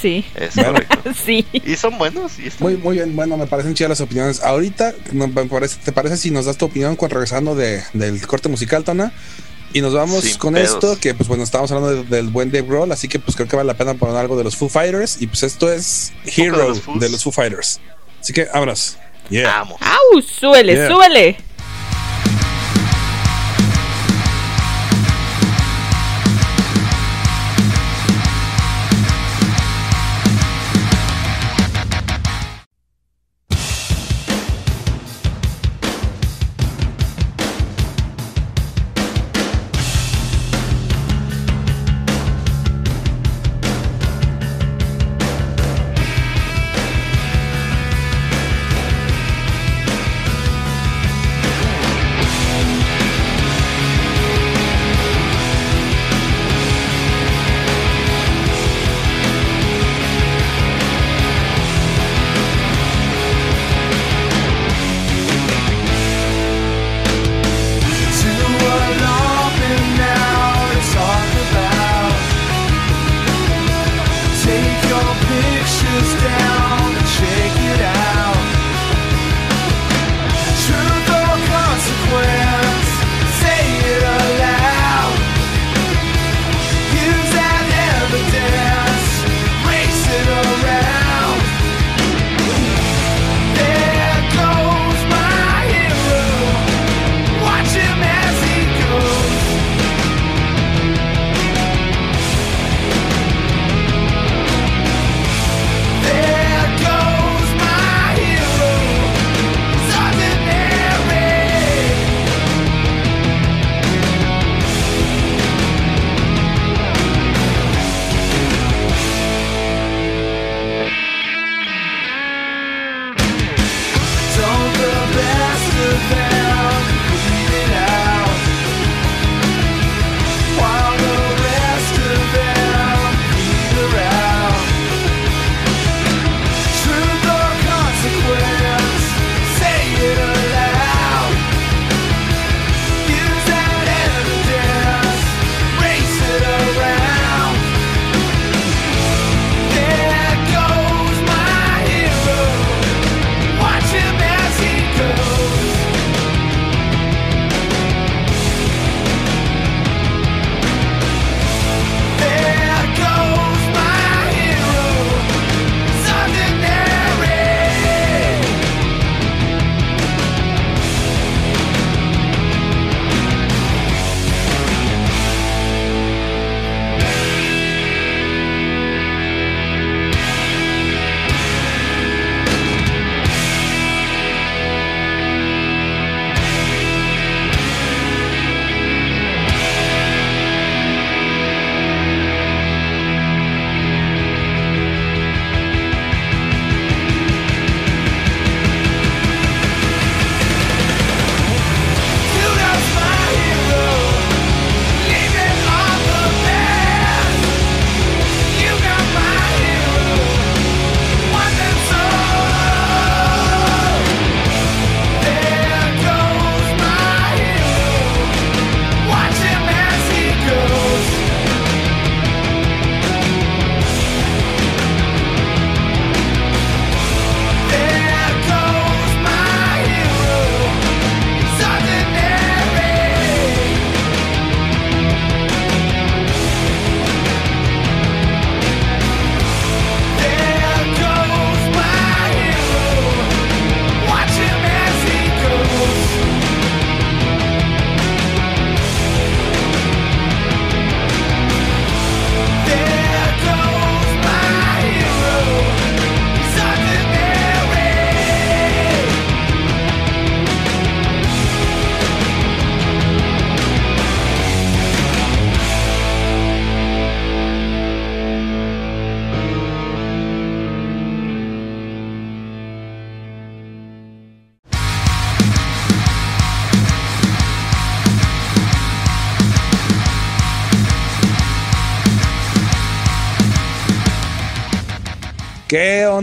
[0.00, 0.54] Sí, Es
[1.24, 1.44] sí.
[1.52, 2.38] Y son buenos.
[2.38, 4.40] Y están Muy, muy bien, bueno, me parecen chidas las opiniones.
[4.42, 8.24] Ahorita, no, me parece- ¿te parece si nos das tu opinión con regresando de, del
[8.26, 9.12] corte musical, Tona?
[9.72, 10.70] Y nos vamos Sin con pedos.
[10.70, 13.46] esto, que pues bueno, estamos hablando de- del buen Dave Grohl, así que pues creo
[13.48, 15.20] que vale la pena poner algo de los Foo Fighters.
[15.20, 17.80] Y pues esto es de Hero los de los Foo Fighters.
[18.20, 18.96] Así que vámonos.
[19.28, 19.60] Yeah.
[19.60, 20.20] ¡Au!
[20.22, 20.88] ¡Súbele, Yeah.
[20.88, 21.36] súbele!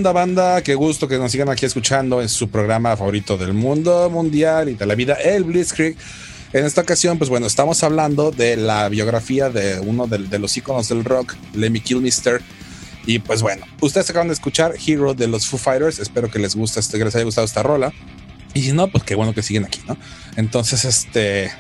[0.04, 0.62] Banda?
[0.62, 4.76] Qué gusto que nos sigan aquí escuchando en su programa favorito del mundo mundial y
[4.76, 5.98] de la vida, el Blitzkrieg.
[6.54, 10.56] En esta ocasión, pues bueno, estamos hablando de la biografía de uno de, de los
[10.56, 12.42] íconos del rock, Lemmy Kilmister.
[13.06, 16.00] Y pues bueno, ustedes acaban de escuchar Hero de los Foo Fighters.
[16.00, 17.92] Espero que les guste, este, que les haya gustado esta rola.
[18.54, 19.98] Y si no, pues qué bueno que siguen aquí, ¿no?
[20.36, 21.52] Entonces, este,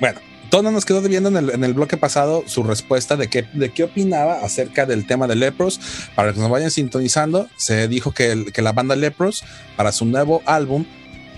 [0.00, 0.20] bueno,
[0.52, 3.70] Tona nos quedó debiendo en el, en el bloque pasado su respuesta de qué, de
[3.70, 5.80] qué opinaba acerca del tema de Lepros.
[6.14, 9.44] Para que nos vayan sintonizando, se dijo que, el- que la banda Lepros,
[9.78, 10.84] para su nuevo álbum,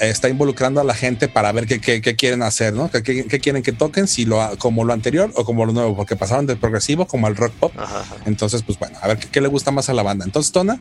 [0.00, 2.90] está involucrando a la gente para ver qué, qué- qué quieren hacer, ¿no?
[2.90, 3.03] ¿Qué,
[3.40, 6.46] quieren que toquen, si lo, ha- como lo anterior o como lo nuevo, porque pasaron
[6.46, 7.72] del progresivo como al rock pop.
[7.77, 8.16] Ajá, ajá.
[8.27, 10.24] Entonces, pues bueno, a ver qué, qué le gusta más a la banda.
[10.24, 10.81] Entonces, Tona,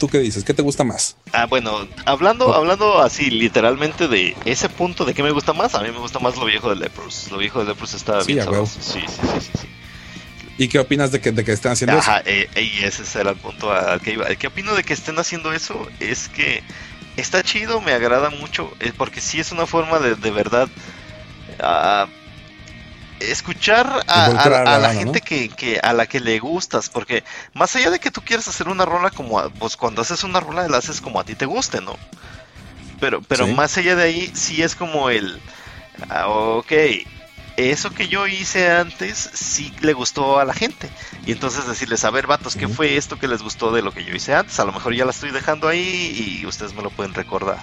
[0.00, 0.42] ¿tú qué dices?
[0.42, 1.16] ¿Qué te gusta más?
[1.32, 5.82] Ah, bueno, hablando, hablando así literalmente de ese punto de qué me gusta más, a
[5.82, 7.28] mí me gusta más lo viejo de Lepros.
[7.30, 8.80] Lo viejo de Lepros está Sí, bien sabroso.
[8.80, 9.68] Sí, sí, sí, sí, sí.
[10.58, 12.10] ¿Y qué opinas de que, de que estén haciendo eso?
[12.10, 14.26] Ajá, eh, eh, y ese era el punto al que iba.
[14.34, 15.86] ¿Qué opino de que estén haciendo eso?
[16.00, 16.62] Es que
[17.16, 20.68] está chido, me agrada mucho, eh, porque sí es una forma de, de verdad
[21.60, 22.06] ah,
[23.20, 25.24] escuchar a, a- Involucrar a la a la banda, gente ¿no?
[25.24, 27.22] que, que a la que le gustas, porque
[27.54, 30.40] más allá de que tú quieras hacer una rola como, a- pues cuando haces una
[30.40, 31.96] rola la haces como a ti te guste, ¿no?
[32.98, 33.52] Pero, pero Sí.
[33.54, 35.40] más allá de ahí, sí es como el,
[36.10, 36.72] ah, ok,
[37.56, 40.90] eso que yo hice antes sí le gustó a la gente.
[41.26, 44.04] Y entonces decirles, a ver, vatos, ¿qué fue esto que les gustó de lo que
[44.04, 44.58] yo hice antes?
[44.60, 47.58] A lo mejor ya la estoy dejando ahí y ustedes me lo pueden recordar.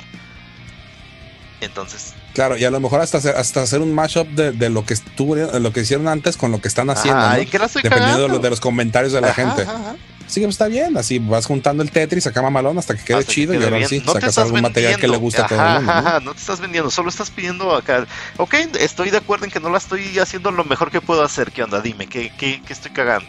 [1.62, 4.86] Entonces, Claro, y a lo mejor hasta hacer, hasta hacer un mashup de, de lo
[4.86, 7.42] que estuvo, de lo que hicieron antes con lo que están haciendo, ajá, ¿no?
[7.42, 8.38] ¿y que la estoy Dependiendo de, cagando?
[8.38, 9.62] lo- de los comentarios de la Ajá, gente.
[9.64, 9.96] ajá, ajá.
[10.28, 13.30] Sí, pues está bien, así vas juntando el Tetris acá mamalón hasta que quede Hasta
[13.30, 15.74] que chido y ahora sí No sacas algún material que le gusta a todo el
[15.78, 15.92] mundo.
[15.92, 15.98] ¿no?
[15.98, 18.06] ajá, no te estás vendiendo, solo estás pidiendo acá.
[18.38, 21.52] Ok, estoy de acuerdo en que no la estoy haciendo lo mejor que puedo hacer.
[21.52, 21.82] ¿Qué onda?
[21.82, 23.28] Dime, ¿qué, qué, qué estoy cagando?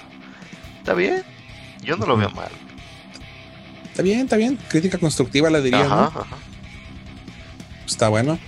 [0.80, 1.22] ¿Está bien?
[1.80, 2.50] Yo no lo veo mal.
[3.90, 4.58] Está bien, está bien.
[4.68, 6.02] Crítica constructiva le diría, Ajá, ¿no?
[6.02, 6.26] ajá.
[7.86, 8.38] Está bueno.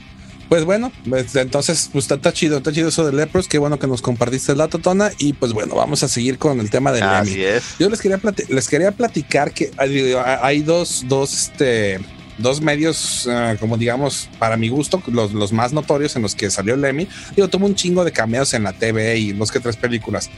[0.51, 3.47] Pues bueno, pues, entonces pues, está, está chido, está chido eso de Lepros.
[3.47, 5.13] Qué bueno que nos compartiste el dato, Tona.
[5.17, 7.15] Y pues bueno, vamos a seguir con el tema del Emmy.
[7.15, 7.79] Así es.
[7.79, 12.01] Yo les quería, les quería platicar que hay, hay dos, dos, este,
[12.39, 16.51] dos medios, eh, como digamos, para mi gusto, los, los más notorios en los que
[16.51, 17.07] salió el Emmy.
[17.37, 20.31] Digo, tuvo un chingo de cameos en la TV y dos que tres películas.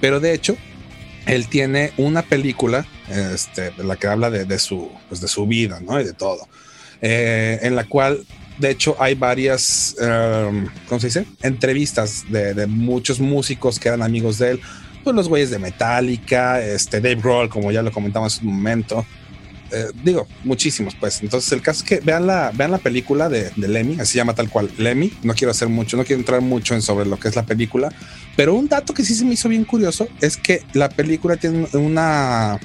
[0.00, 0.56] Pero de hecho,
[1.26, 5.46] él tiene una película, este, de la que habla de, de su, pues de su
[5.46, 6.00] vida, ¿no?
[6.00, 6.48] Y de todo.
[7.02, 8.24] Eh, en la cual,
[8.58, 11.26] de hecho, hay varias, um, ¿cómo se dice?
[11.42, 14.60] Entrevistas de, muchos músicos que eran amigos de él
[15.04, 19.06] pues los güeyes de Metallica, este Dave Grohl, como ya lo comentamos en un momento.
[19.70, 21.22] Eh, digo, muchísimos, pues.
[21.22, 24.18] Entonces, el caso es que vean la, vean la película de, de Lemmy, así se
[24.18, 25.12] llama tal cual, Lemmy.
[25.22, 27.90] No quiero hacer mucho, no quiero entrar mucho en sobre lo que es la película,
[28.36, 31.66] pero un dato que sí se me hizo bien curioso es que la película tiene
[31.72, 32.58] una,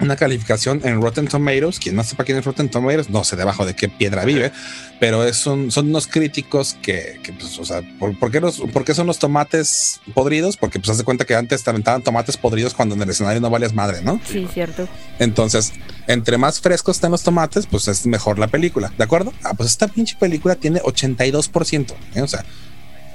[0.00, 1.78] una calificación en Rotten Tomatoes.
[1.78, 4.52] Quien no sepa quién es Rotten Tomatoes, no sé debajo de qué piedra vive,
[5.00, 8.60] pero es un- son unos críticos que, que, pues, o sea, ¿por, por qué los,
[8.60, 10.56] por qué son los tomates podridos?
[10.56, 13.40] Porque pues haz de cuenta que antes te aventaban tomates podridos cuando en el escenario
[13.40, 14.20] no valías madre, ¿no?
[14.30, 14.88] Sí, cierto.
[15.18, 15.72] Entonces,
[16.06, 19.32] entre más frescos estén los tomates, pues es mejor la película, ¿de acuerdo?
[19.42, 22.22] Ah, pues esta pinche película tiene 82%, ¿eh?
[22.22, 22.44] o sea,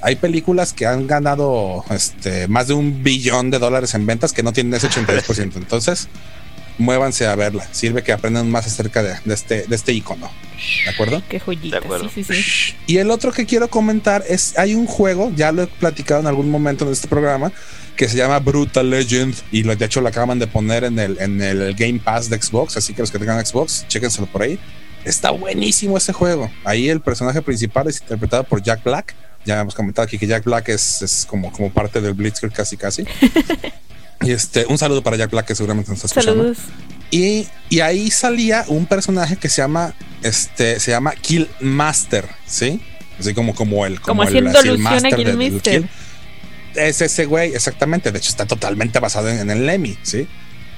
[0.03, 4.41] hay películas que han ganado este, más de un billón de dólares en ventas que
[4.43, 5.55] no tienen ese 82%.
[5.57, 6.07] Entonces,
[6.81, 7.67] muévanse a verla.
[7.71, 10.29] Sirve que aprendan más acerca de, de este, de este icono.
[10.85, 11.21] ¿De acuerdo?
[11.27, 11.79] Qué joyita.
[11.79, 12.09] De acuerdo.
[12.09, 12.75] Sí, sí, sí.
[12.87, 16.27] Y el otro que quiero comentar es, hay un juego, ya lo he platicado en
[16.27, 17.51] algún momento en este programa,
[17.95, 21.17] que se llama Brutal Legend y lo, de hecho lo acaban de poner en el,
[21.19, 24.59] en el Game Pass de Xbox, así que los que tengan Xbox, chéquenselo por ahí.
[25.03, 26.51] Está buenísimo ese juego.
[26.63, 29.15] Ahí el personaje principal es interpretado por Jack Black.
[29.45, 32.77] Ya hemos comentado aquí que Jack Black es, es como, como parte del Blitzkrieg casi
[32.77, 33.03] casi.
[34.21, 36.43] y este, un saludo para Jack Black que seguramente nos está escuchando.
[36.43, 36.57] Saludos.
[37.11, 39.93] Y, y ahí salía un personaje que se llama,
[40.23, 42.79] este, se llama Kill Master, ¿sí?
[43.19, 45.81] Así como, como el, Como el- haciendo así el alusión a Kill del Mister.
[45.81, 45.89] Kill.
[46.75, 48.11] Es ese güey, exactamente.
[48.11, 50.27] De hecho, está totalmente basado en, en el Lemmy, ¿sí?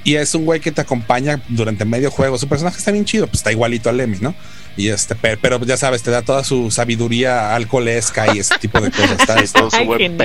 [0.03, 2.37] Y es un güey que te acompaña durante medio juego.
[2.37, 4.33] Su personaje está bien chido, pues está igualito al Lemmy, ¿no?
[4.75, 8.81] Y este, pe- pero, ya sabes, te da toda su sabiduría alcoholesca y ese tipo
[8.81, 9.11] de cosas.
[9.19, 10.17] Está, Sí, está- todo su buen.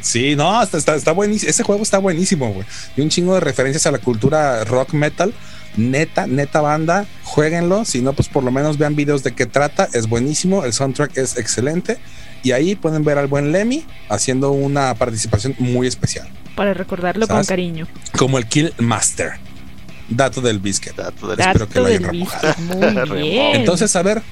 [0.00, 1.50] Sí, no, está, está, está buenísimo.
[1.50, 2.66] Ese juego está buenísimo, güey.
[2.96, 5.34] Y un chingo de referencias a la cultura rock metal.
[5.76, 7.84] Neta, neta banda, jueguenlo.
[7.84, 9.88] Si no, pues por lo menos vean videos de qué trata.
[9.92, 10.64] Es buenísimo.
[10.64, 11.98] El soundtrack es excelente.
[12.42, 16.28] Y ahí pueden ver al buen Lemmy haciendo una participación muy especial.
[16.54, 17.46] Para recordarlo ¿Sabes?
[17.46, 17.86] con cariño.
[18.16, 19.32] Como el Kill Master.
[20.08, 20.94] Dato del biscuit.
[20.94, 22.54] Dato del- Espero que Dato lo hayan del remojado.
[23.06, 23.56] Muy bien.
[23.56, 24.22] Entonces, a ver,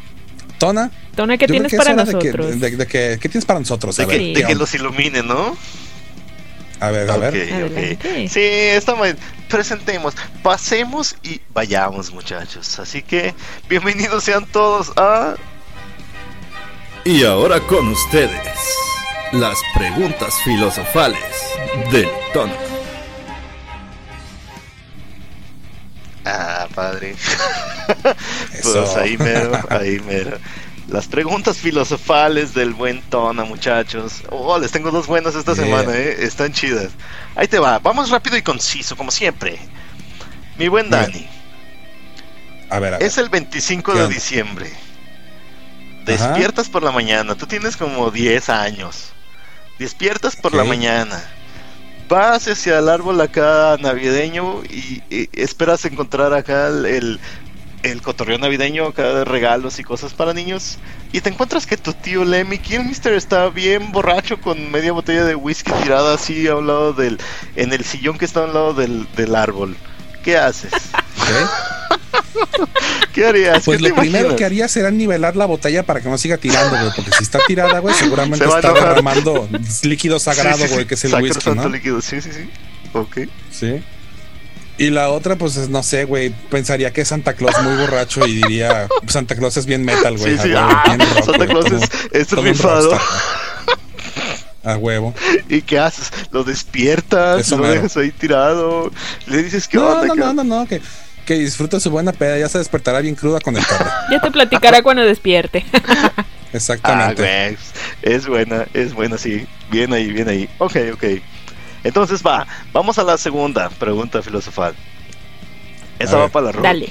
[0.58, 2.60] Tona, Tona, ¿qué tienes que para de que- nosotros?
[2.60, 3.98] de- de que- ¿Qué tienes para nosotros?
[3.98, 5.56] A De ver, que, de ¿qué que los ilumine, ¿no?
[6.80, 7.34] a ver, a ver.
[7.34, 7.76] Ok, ok.
[7.78, 8.28] Adelante.
[8.28, 9.08] Sí, estamos.
[9.48, 12.78] Presentemos, pasemos y vayamos, muchachos.
[12.78, 13.34] Así que,
[13.68, 15.34] bienvenidos sean todos a.
[17.04, 18.30] Y ahora con ustedes,
[19.32, 21.20] las preguntas filosofales
[21.92, 22.52] del tono.
[26.24, 27.16] Ah, padre.
[28.62, 30.38] Pues ahí mero, ahí mero.
[30.88, 34.22] Las preguntas filosofales del buen Tona, muchachos.
[34.30, 35.64] Oh, les tengo dos buenas esta Yeah.
[35.64, 36.16] semana, eh.
[36.24, 36.90] Están chidas.
[37.34, 37.78] Ahí te va.
[37.78, 39.58] Vamos rápido y conciso, como siempre.
[40.58, 40.90] Mi buen.
[40.90, 41.26] Dani.
[42.70, 43.06] A ver, a ver.
[43.06, 44.66] Es el 25 ¿Qué de diciembre.
[44.70, 46.04] Ajá.
[46.04, 47.34] Despiertas por la mañana.
[47.34, 49.12] Tú tienes como 10 años.
[49.78, 51.22] Despiertas por la mañana.
[52.14, 57.20] Vas hacia el árbol acá navideño y, y esperas encontrar acá el, el,
[57.82, 60.78] el cotorreo navideño, acá de regalos y cosas para niños.
[61.10, 65.34] Y te encuentras que tu tío Lemmy Kilmister está bien borracho con media botella de
[65.34, 67.18] whisky tirada así a un lado del.
[67.56, 69.76] en el sillón que está a un lado del, del árbol.
[70.22, 70.72] ¿Qué haces?
[70.72, 71.93] ¿ok?
[73.12, 73.62] ¿Qué harías?
[73.64, 74.38] Pues ¿Qué te lo primero imaginas?
[74.38, 76.90] que haría será nivelar la botella para que no siga tirando, güey.
[76.96, 79.48] Porque si está tirada, güey, seguramente Se está derramando
[79.82, 80.74] líquido sagrado, Sí, sí, sí.
[80.74, 81.68] güey, que es el Sacrosanto whisky, ¿no?
[81.68, 82.50] líquido, sí, sí, sí.
[82.92, 83.18] Ok.
[83.50, 83.82] Sí.
[84.76, 86.30] Y la otra, pues es, no sé, güey.
[86.50, 90.36] Pensaría que es Santa Claus muy borracho y diría Santa Claus es bien metal, güey.
[90.36, 91.66] Sí, Ah, rock, Santa Claus
[92.10, 92.98] es, rifado.
[94.64, 95.14] A huevo.
[95.48, 96.10] ¿Y qué haces?
[96.32, 97.40] ¿Lo despiertas?
[97.42, 97.74] Eso ¿Lo mero.
[97.74, 98.90] dejas ahí tirado?
[99.26, 100.06] ¿Le dices qué No, onda?
[100.06, 100.80] no, ¿Qué no, no, no, que,
[101.24, 102.38] que disfruta su buena peda.
[102.38, 103.90] Ya se despertará bien cruda con el carro.
[104.10, 105.64] Ya te platicará cuando despierte.
[106.54, 107.20] Ah, Exactamente.
[107.22, 107.58] güey.
[108.02, 109.44] Es buena, es buena, sí.
[109.72, 110.48] Bien ahí, bien ahí.
[110.58, 111.04] Ok, ok.
[111.82, 114.72] Entonces va, vamos a la segunda pregunta filosofal.
[115.98, 116.30] Esa A va ver.
[116.30, 116.62] para la Ro.
[116.62, 116.88] Dale.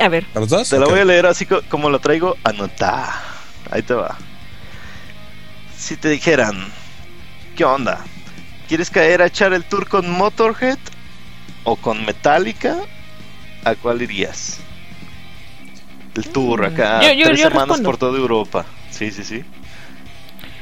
[0.00, 0.26] A ver.
[0.26, 0.68] ¿Para los dos?
[0.68, 3.20] Te la voy a leer así co- como la traigo anotada.
[3.72, 4.16] Ahí te va.
[5.76, 6.68] Si te dijeran,
[7.56, 7.98] ¿qué onda?
[8.68, 10.78] ¿Quieres caer a echar el tour con Motorhead
[11.64, 12.76] o con Metallica?
[13.66, 14.58] ¿A cuál irías?
[16.14, 17.88] El tour Mm, acá, yo- yo- tres yo semanas respondo.
[17.90, 18.64] por toda Europa.
[18.90, 19.40] Sí, sí, sí.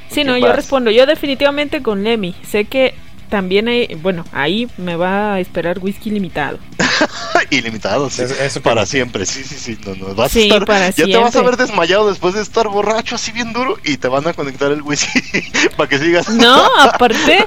[0.09, 0.91] Sí, ¿Quién no, yo respondo.
[0.91, 2.35] Yo definitivamente con Lemmy.
[2.49, 2.95] Sé que
[3.29, 6.59] también hay, bueno, ahí me va a esperar whisky limitado.
[7.51, 8.23] Ilimitado, sí.
[8.23, 9.79] Eso- eso para siempre, sí, sí, sí.
[9.85, 10.15] No, no.
[10.15, 11.51] Vas Sí, a estar, para ya te vas a siempre.
[11.51, 14.81] ver desmayado después de estar borracho así bien duro y te van a conectar el
[14.83, 15.21] whisky
[15.77, 16.29] para que sigas.
[16.31, 17.45] No, aparte,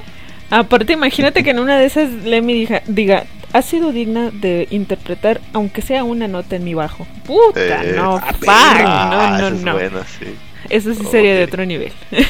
[0.51, 5.41] aparte imagínate que en una de esas Lemmy diga, diga, has sido digna de interpretar
[5.53, 7.07] aunque sea una nota en mi bajo.
[7.25, 9.73] Puta, Eh, no, ah, fuck, Ah, no, no, es no.
[9.73, 10.35] buena, sí.
[10.69, 11.49] Eso sí sería de Ok.
[11.49, 11.93] otro nivel.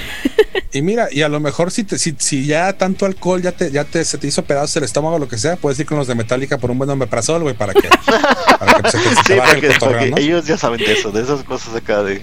[0.74, 3.72] Y mira, y a lo mejor si, te, si, si ya tanto alcohol ya te,
[3.72, 5.98] ya te se te hizo pedazos el estómago o lo que sea, puedes ir con
[5.98, 7.88] los de Metallica por un buen omeprazol, güey, para que,
[8.60, 10.18] para que pues, se te, se te Sí, baje para el que, cotorreo, que ¿no?
[10.18, 12.22] ellos ya saben de eso, de esas cosas acá de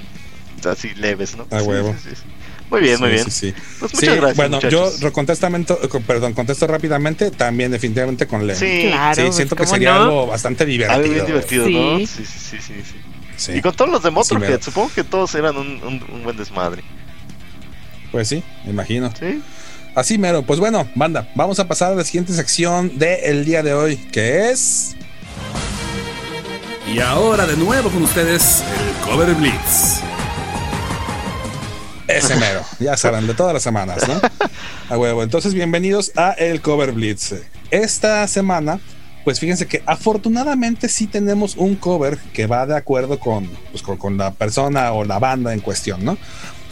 [0.70, 1.46] así leves, ¿no?
[1.50, 1.94] A Sí, huevo.
[1.94, 2.22] sí, sí, sí.
[2.70, 3.30] Muy bien, muy Sí, bien.
[3.30, 3.54] sí, sí.
[3.78, 4.36] Pues Sí, muchas gracias.
[4.36, 5.00] bueno, muchachos.
[5.00, 5.74] yo contestamente,
[6.06, 8.58] perdón, contesto rápidamente, también definitivamente con Lemmy.
[8.58, 10.02] Sí, Claro, Sí, pues, siento que ¿cómo sería no?
[10.02, 11.00] algo bastante divertido.
[11.02, 11.72] algo bien divertido, Sí.
[11.74, 11.98] ¿no?
[11.98, 12.94] Sí, sí, sí, sí, sí.
[13.36, 16.36] Sí, Y con todos los de Motorhead, supongo que todos eran un, un- un buen
[16.36, 16.82] desmadre.
[18.12, 19.12] Pues sí, me imagino.
[19.18, 19.42] ¿Sí?
[19.94, 23.74] Así mero, pues bueno, banda, vamos a pasar a la siguiente sección del día de
[23.74, 24.96] hoy, que es...
[26.92, 29.93] Y ahora de nuevo con ustedes el Cover Blitz.
[32.14, 35.22] Ese mero, ya saben, de todas las semanas, ¿no?
[35.22, 37.34] Entonces, bienvenidos a el Cover Blitz.
[37.72, 38.78] Esta semana,
[39.24, 44.16] pues fíjense que afortunadamente sí tenemos un cover que va de acuerdo con, pues, con
[44.16, 46.16] la persona o la banda en cuestión, ¿no?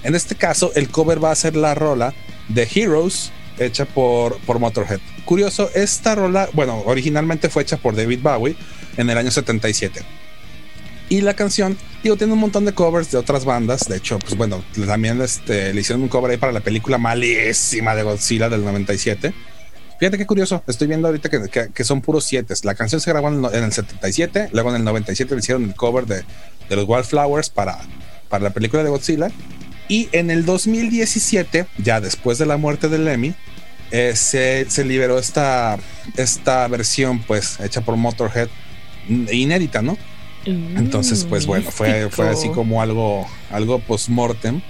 [0.05, 2.15] En este caso, el cover va a ser la rola
[2.49, 5.01] de Heroes hecha por, por Motorhead.
[5.25, 8.57] Curioso, esta rola, bueno, originalmente fue hecha por David Bowie
[8.97, 10.03] en el año 77.
[11.13, 13.87] Y la canción, digo, tiene un montón de covers de otras bandas.
[13.87, 17.95] De hecho, pues bueno, también este, le hicieron un cover ahí para la película malísima
[17.95, 19.35] de Godzilla del 97.
[20.01, 22.55] Fíjate qué curioso, estoy viendo ahorita que, que- que son puros siete.
[22.63, 25.65] La canción se grabó en el, en el 77, luego en el 97 le hicieron
[25.65, 26.25] el cover de,
[26.71, 27.79] de los Wildflowers para,
[28.31, 29.29] para la película de Godzilla.
[29.89, 33.35] Y en el 2017, ya después de la muerte de Lemmy,
[33.91, 35.79] eh, se, se liberó esta,
[36.17, 38.49] esta versión, pues, hecha por Motorhead,
[39.11, 39.99] mm, inédita, ¿no?
[40.45, 44.61] Entonces, pues bueno, fue, fue así como algo, algo post-mortem,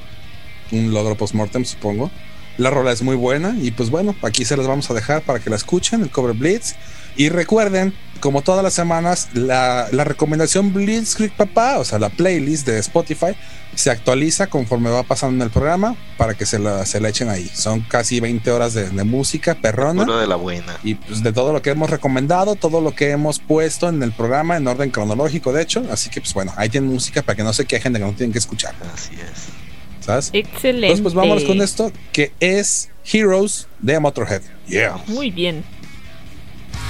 [0.70, 2.11] un logro post-mortem, supongo.
[2.59, 5.41] La rola es muy buena y pues bueno, aquí se las vamos a dejar para
[5.41, 6.75] que la escuchen, el cover Blitz.
[7.17, 12.67] Y recuerden, como todas las semanas, la, la recomendación Blitzkrieg Papá, o sea, la playlist
[12.67, 13.35] de Spotify,
[13.75, 17.29] se actualiza conforme va pasando en el programa para que se la, se la echen
[17.29, 17.51] ahí.
[17.55, 20.05] Son casi 20 horas de, de música perrona.
[20.05, 20.77] Puro de la buena.
[20.85, 24.13] Y pues de todo lo que hemos recomendado, todo lo que hemos puesto en el
[24.13, 25.85] programa en orden cronológico, de hecho.
[25.91, 28.13] Así que pues bueno, ahí tienen música para que no se quejen de que no
[28.13, 30.05] tienen que escuchar, Así es.
[30.05, 30.31] ¿sabes?
[30.33, 30.87] Excelente.
[30.87, 34.43] Entonces pues vámonos con esto, que es Heroes de Motorhead.
[34.69, 34.99] Yeah.
[35.07, 35.65] Muy bien.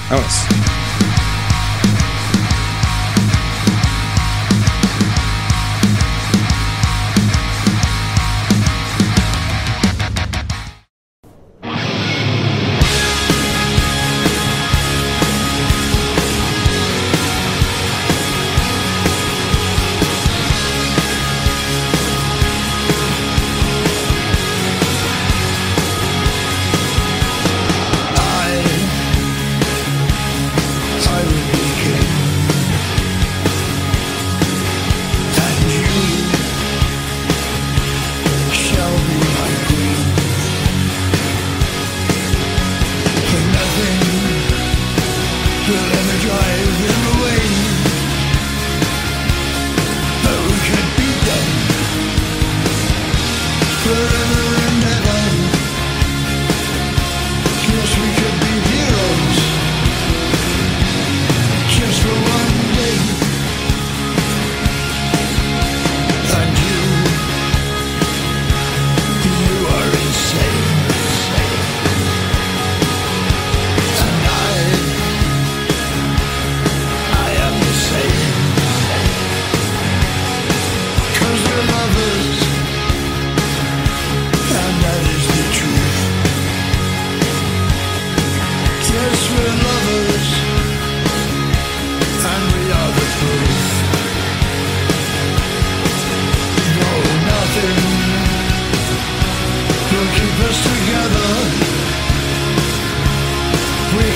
[0.08, 0.81] Vámonos.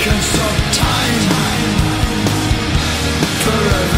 [0.07, 1.23] seconds of time
[3.43, 3.96] forever.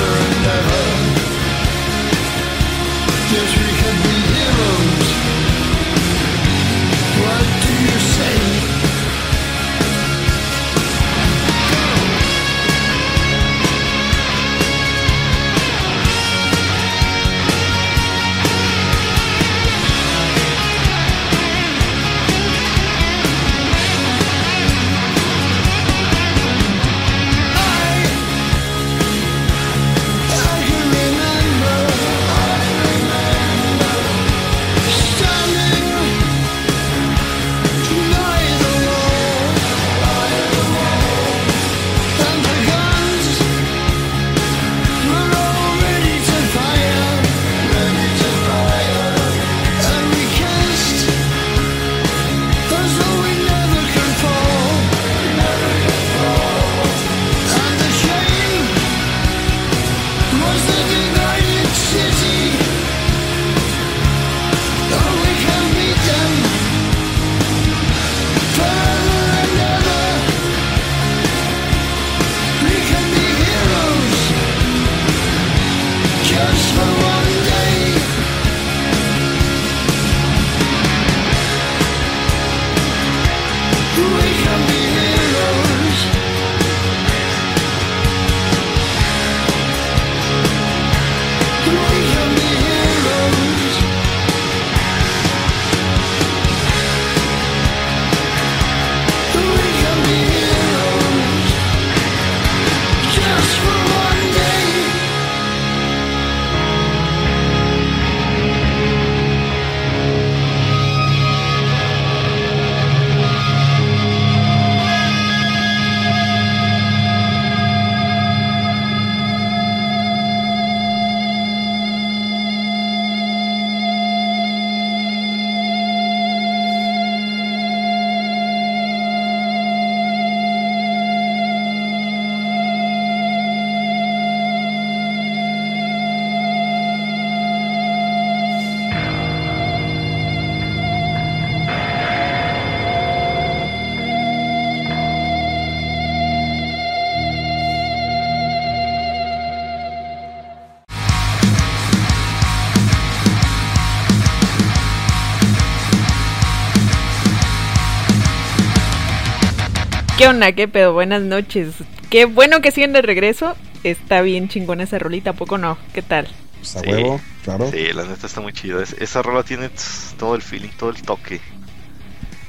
[160.20, 160.52] ¿Qué onda?
[160.52, 160.92] ¿Qué pedo?
[160.94, 161.70] Buenas noches.
[162.10, 163.56] Qué bueno que siguen de regreso.
[163.86, 165.78] Está bien chingona esa rolita, ¿a poco no?
[165.94, 166.28] ¿Qué tal?
[166.60, 166.90] Pues a Sí.
[166.90, 167.72] huevo, claro.
[167.72, 168.82] Sí, la neta está muy chido.
[168.82, 169.70] Es- esa rola tiene
[170.18, 171.40] todo el feeling, todo el toque.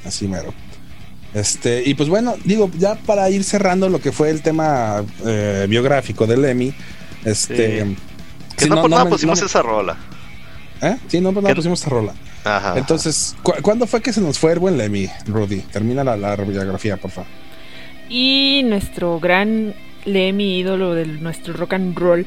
[0.05, 0.53] Así mero.
[1.33, 5.67] Este, y pues bueno, digo, ya para ir cerrando lo que fue el tema eh,
[5.69, 6.75] biográfico de Lemmy,
[7.25, 7.85] este.
[7.85, 7.97] Sí.
[8.57, 9.97] Que sí, no, por nada me- pusimos no me- esa rola.
[10.83, 10.97] ¿Eh?
[11.07, 12.15] Sí, no, pues nada, pusimos esta rola.
[12.43, 12.75] Ajá.
[12.77, 15.61] Entonces, ¿cu- ¿cuándo fue que se nos fue el buen Lemmy, Rudy?
[15.61, 17.31] Termina la, la biografía, por favor.
[18.11, 22.27] Y nuestro gran Lemmy, ídolo de nuestro rock and roll,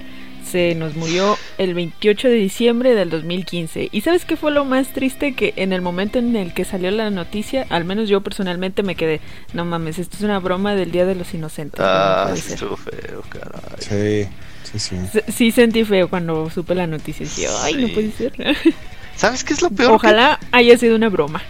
[0.50, 3.90] se nos murió el 28 de diciembre del 2015.
[3.92, 5.34] ¿Y sabes qué fue lo más triste?
[5.34, 8.96] Que en el momento en el que salió la noticia, al menos yo personalmente me
[8.96, 9.20] quedé,
[9.54, 11.80] no mames, esto es una broma del Día de los Inocentes.
[11.80, 12.54] no Ah, ser".
[12.54, 14.24] estuvo feo, caray.
[14.24, 14.30] Sí,
[14.72, 14.96] sí, sí.
[14.96, 17.26] S- Sí sentí feo cuando supe la noticia.
[17.26, 18.34] Dije, ay, no puede ser.
[19.16, 19.92] ¿Sabes qué es lo peor?
[19.94, 21.42] Ojalá haya sido una broma.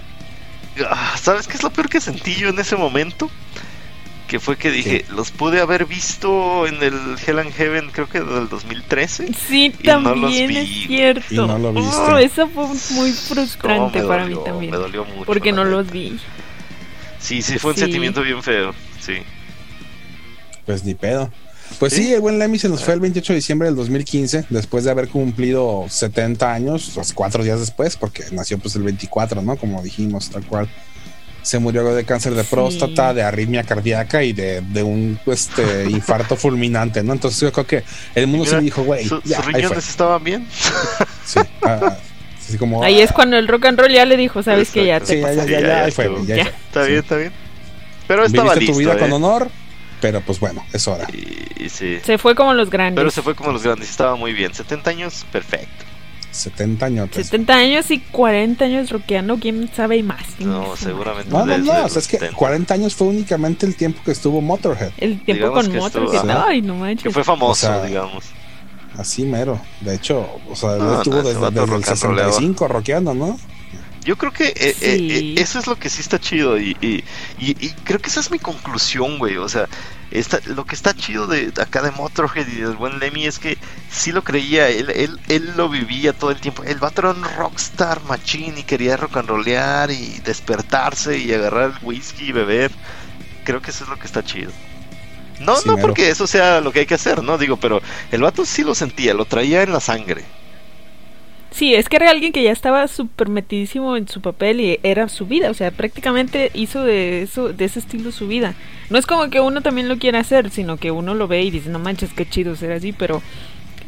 [0.89, 3.29] Ah, ¿Sabes qué es lo peor que sentí yo en ese momento?
[4.33, 8.19] Que fue que dije, los pude haber visto en el Hell and Heaven, creo que
[8.19, 9.27] del 2013.
[9.47, 11.21] Sí, Y no los también vi, es cierto.
[11.29, 11.95] y no lo viste.
[11.95, 12.65] Oh, eso fue
[12.95, 14.71] muy frustrante para mí también.
[14.71, 15.25] Me dolió mucho.
[15.25, 15.75] Porque no neta.
[15.77, 16.17] los vi.
[17.19, 17.81] Sí, sí, fue un Sí.
[17.81, 18.73] sentimiento bien feo.
[18.99, 19.17] Sí.
[20.65, 21.29] Pues ni pedo.
[21.77, 22.13] Pues sí, ¿Sí?
[22.15, 25.09] el buen Lemmy se nos fue el 28 de diciembre del 2015, después de haber
[25.09, 29.57] cumplido 70 años, pues, cuatro días después, porque nació pues el 24, ¿no?
[29.57, 30.67] Como dijimos, tal cual.
[31.43, 32.47] Se murió de cáncer de Sí.
[32.49, 37.13] próstata, de arritmia cardíaca y de, de un este, infarto fulminante, ¿no?
[37.13, 37.83] Entonces yo creo que
[38.15, 40.47] el mundo Mira, se dijo, güey, Su- ya, ¿Sus riñones estaban bien?
[41.25, 41.97] Sí, ah,
[42.39, 44.99] así como, Ahí es cuando el rock and roll ya le dijo, sabes que ya
[44.99, 46.43] te Sí, ya, ya, ya, Sí, ya, ahí fue, ya, Ya.
[46.43, 46.89] Está Sí.
[46.91, 47.31] bien, está bien.
[48.07, 48.73] Pero estaba Viviste listo.
[48.73, 48.99] tu vida ¿eh?
[48.99, 49.49] con honor,
[50.01, 51.07] pero pues bueno, es hora.
[51.13, 51.99] Y, y sí.
[52.05, 52.99] Se fue como los grandes.
[52.99, 54.53] Pero se fue como los grandes, estaba muy bien.
[54.53, 55.72] 70 años, perfecto.
[56.33, 57.09] 70 años.
[57.11, 60.23] 70 años y 40 años rockeando, quién sabe y más.
[60.39, 61.29] No, seguramente.
[61.31, 62.35] No, no, no, o sea, es que 70.
[62.37, 64.91] 40 años fue únicamente el tiempo que estuvo Motorhead.
[64.97, 66.45] El tiempo Digamos con que motor estuvo- que Ajá.
[66.47, 67.03] ay, no manches.
[67.03, 68.23] Que fue famoso, O sea, digamos.
[68.97, 69.59] Así mero.
[69.81, 72.31] De hecho, o sea, No, él estuvo desde, desde el rock and rollero.
[72.31, 73.39] 65 rockeando, ¿no?
[74.03, 75.35] Yo creo que eh, eh, Sí.
[75.37, 77.03] eh, eso es lo que sí está chido y, y,
[77.39, 79.37] y- y creo que esa es mi conclusión, güey.
[79.37, 79.67] O sea,
[80.11, 83.57] está, lo que está chido de acá de Motorhead y del buen Lemmy es que
[83.89, 86.63] sí lo creía, él, él, él lo vivía todo el tiempo.
[86.63, 91.71] El vato era un rockstar machín y quería rock and rollear y despertarse y agarrar
[91.71, 92.71] el whisky y beber.
[93.45, 94.51] Creo que eso es lo que está chido.
[95.39, 95.87] No, Sí, no mero.
[95.87, 97.37] porque eso sea lo que hay que hacer, ¿no?
[97.37, 97.81] Digo, pero
[98.11, 100.23] el vato sí lo sentía, lo traía en la sangre.
[101.53, 105.07] Sí, es que era alguien que ya estaba súper metidísimo en su papel y era
[105.07, 108.55] su vida, o sea, prácticamente hizo de eso, de ese estilo su vida.
[108.89, 111.51] No es como que uno también lo quiera hacer, sino que uno lo ve y
[111.51, 113.21] dice, no manches, qué chido ser así, pero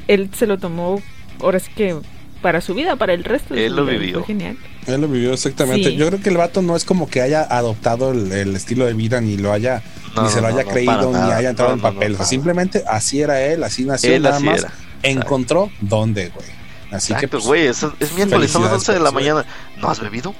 [0.07, 1.01] él se lo tomó,
[1.41, 1.95] ahora sí que
[2.41, 4.13] para su vida, para el resto de Él su lo vida, vivió.
[4.13, 4.57] Fue genial.
[4.85, 5.89] Él lo vivió exactamente.
[5.89, 5.95] Sí.
[5.95, 8.93] Yo creo que el vato no es como que haya adoptado el, el estilo de
[8.93, 9.81] vida, ni lo haya,
[10.15, 11.37] No, ni se lo haya no, creído, ni nada.
[11.37, 12.13] haya entrado No, en no, no, papel.
[12.13, 14.59] O sea, para simplemente así era él, así nació Él nada así más.
[14.59, 14.71] era.
[15.01, 16.47] Encontró dónde, güey.
[16.91, 19.45] Así que, pues, güey, es, es miércoles, son las felicidades 11 de la mañana.
[19.77, 20.33] ¿No has bebido?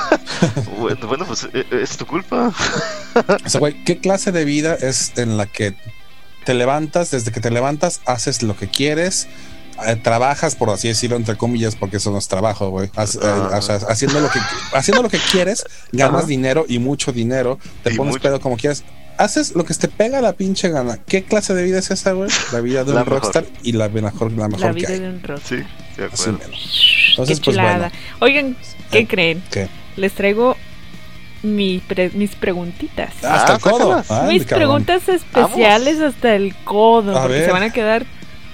[0.78, 2.52] bueno, bueno, pues eh, es tu culpa.
[3.44, 5.74] O sea, güey, ¿qué clase de vida es en la que
[6.44, 9.28] te levantas, desde que te levantas, haces lo que quieres,
[9.86, 12.90] eh, trabajas, por así decirlo, entre comillas, porque eso no es trabajo, güey.
[12.96, 13.26] Haz- eh,
[13.56, 14.40] o sea, haciendo lo que
[14.74, 18.22] haciendo lo que quieres, ganas dinero y mucho dinero, te Y pones mucho.
[18.22, 18.84] pedo como quieras.
[19.18, 20.98] Haces lo que te pega la pinche gana.
[21.06, 22.30] ¿Qué clase de vida es esa, güey?
[22.52, 23.20] La vida de La un mejor.
[23.22, 24.98] rockstar y la mejor, la mejor La que vida hay.
[25.00, 25.40] de un rock.
[25.44, 26.32] Sí, de Así acuerdo.
[26.38, 26.52] mero.
[27.10, 27.78] Entonces, qué pues chulada.
[27.78, 27.92] bueno.
[28.20, 28.56] Oigan,
[28.90, 29.42] ¿qué Eh, creen?
[29.50, 29.68] ¿Qué?
[29.96, 30.56] Les traigo
[31.42, 33.10] mi pre- mis preguntitas.
[33.22, 33.78] Hasta Ah, el codo.
[34.02, 34.10] sácalas.
[34.10, 34.58] Ay, mis cabrón.
[34.84, 37.44] preguntas especiales hasta el codo, A porque ver.
[37.46, 38.06] se van a quedar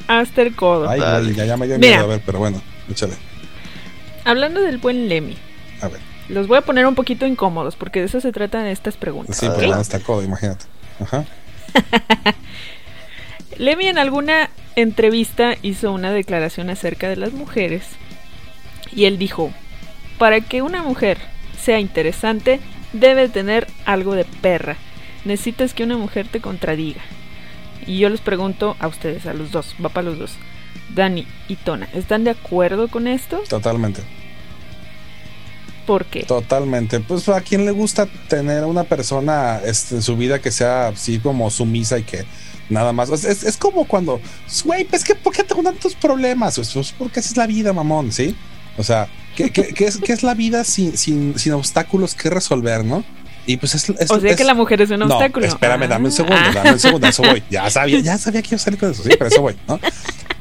[0.08, 0.88] hasta el codo.
[0.88, 1.00] Ay,
[1.34, 1.92] ya, ya me dio Mira.
[1.98, 3.14] miedo, a ver, pero bueno, échale.
[4.24, 5.36] Hablando del buen Lemmy,
[5.80, 8.96] A ver, los voy a poner un poquito incómodos, porque de eso se tratan estas
[8.96, 9.36] preguntas.
[9.36, 9.58] sí, ¿ok?
[9.74, 10.66] pues el codo, imagínate.
[11.00, 11.24] Ajá.
[13.58, 17.82] Lemmy en alguna entrevista hizo una declaración acerca de las mujeres
[18.94, 19.52] y él dijo,
[20.18, 21.18] para que una mujer
[21.60, 22.60] sea interesante
[22.92, 24.76] debe tener algo de perra.
[25.24, 27.00] Necesitas que una mujer te contradiga.
[27.86, 30.36] Y yo les pregunto a ustedes, a los dos, va para los dos.
[30.94, 33.40] Dani y Tona, ¿están de acuerdo con esto?
[33.48, 34.02] Totalmente.
[35.88, 36.22] ¿Por qué?
[36.24, 37.00] Totalmente.
[37.00, 41.18] Pues a quien le gusta tener una persona este, en su vida que sea así
[41.18, 42.26] como sumisa y que
[42.68, 43.08] nada más.
[43.08, 44.20] Es, es- es como cuando,
[44.66, 46.56] güey, pues que ¿por qué tengo tantos problemas?
[46.56, 48.36] Pues, pues, porque esa es la vida, mamón, ¿sí?
[48.76, 52.28] O sea, ¿qué, qué- qué es, qué es la vida sin, sin, sin obstáculos que
[52.28, 53.02] resolver, no?
[53.46, 53.88] Y pues es.
[53.88, 55.46] es- O sea que es- la mujer es un no, obstáculo.
[55.46, 56.16] espérame, dame un Ah.
[56.16, 57.42] segundo, dame un segundo, eso voy.
[57.48, 59.80] Ya sabía, ya sabía que iba a salir con eso, sí, pero eso voy, ¿no?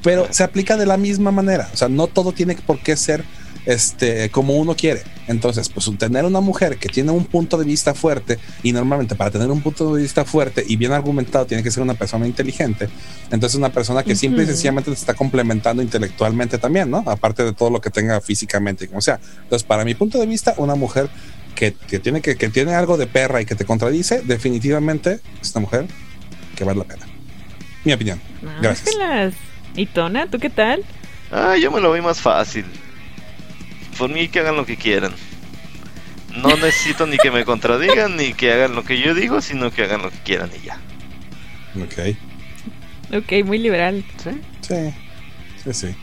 [0.03, 1.69] Pero se aplica de la misma manera.
[1.73, 3.23] O sea, no todo tiene por qué ser
[3.65, 5.03] este como uno quiere.
[5.27, 9.31] Entonces, pues tener una mujer que tiene un punto de vista fuerte y normalmente para
[9.31, 12.89] tener un punto de vista fuerte y bien argumentado tiene que ser una persona inteligente.
[13.31, 17.03] Entonces, una persona que simple y sencillamente te está complementando intelectualmente también, ¿no?
[17.05, 19.19] Aparte de todo lo que tenga físicamente, como sea.
[19.43, 21.09] Entonces, para mi punto de vista, una mujer
[21.55, 25.51] que, que tiene que, que tiene algo de perra y que te contradice, definitivamente es
[25.55, 25.87] una mujer
[26.55, 27.05] que vale la pena.
[27.83, 28.21] Mi opinión.
[28.61, 28.87] Gracias.
[28.87, 29.33] Ángelas.
[29.75, 30.83] ¿Y Tona, tú qué tal?
[31.31, 32.65] Ah, yo me lo voy más fácil.
[33.97, 35.13] Por mí que hagan lo que quieran.
[36.35, 39.83] No necesito ni que me contradigan ni que hagan lo que yo digo, sino que
[39.83, 40.77] hagan lo que quieran y ya.
[41.83, 42.15] Ok.
[43.17, 44.03] Ok, muy liberal.
[44.23, 44.29] ¿Sí?
[44.61, 44.93] Sí.
[45.63, 45.95] Sí, sí.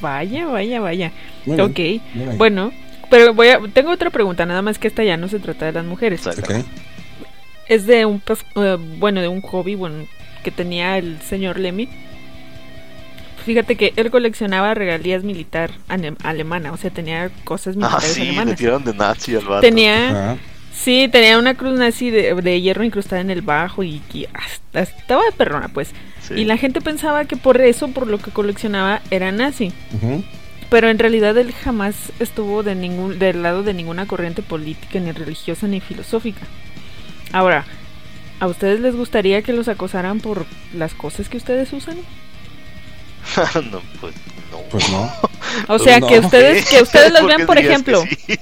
[0.00, 1.12] Vaya, vaya, vaya.
[1.44, 2.38] Muy ok, bien.
[2.38, 2.72] bueno,
[3.10, 5.72] pero voy a, tengo otra pregunta, nada más que esta ya no se trata de
[5.72, 6.26] las mujeres.
[6.26, 6.54] Exacto.
[6.54, 6.64] Ok.
[7.68, 8.22] Es de un,
[8.56, 10.06] eh, bueno, de un hobby, bueno,
[10.42, 11.88] que tenía el señor Lemmy.
[13.46, 15.70] Fíjate que él coleccionaba regalías militar
[16.22, 18.56] alemana, o sea, tenía cosas Ah, militares sí, le alemanas.
[18.58, 19.60] tiraron de nazi al vato.
[19.60, 20.36] Tenía,
[20.74, 24.80] sí, tenía una cruz nazi de, de hierro incrustada en el bajo y, y hasta
[24.80, 25.92] estaba de perrona, pues.
[26.20, 26.34] Sí.
[26.34, 29.72] Y la gente pensaba que por eso, por lo que coleccionaba, era nazi.
[30.68, 35.12] Pero en realidad él jamás estuvo de ningún, del lado de ninguna corriente política, ni
[35.12, 36.40] religiosa, ni filosófica.
[37.32, 37.64] Ahora,
[38.40, 40.44] ¿a ustedes les gustaría que los acosaran por
[40.74, 41.96] las cosas que ustedes usan?
[43.70, 44.14] no, pues
[44.50, 44.58] no.
[44.70, 45.12] Pues no.
[45.68, 46.06] O sea, No.
[46.08, 48.38] que ustedes, que ustedes los ¿Por qué vean, por ejemplo, sí?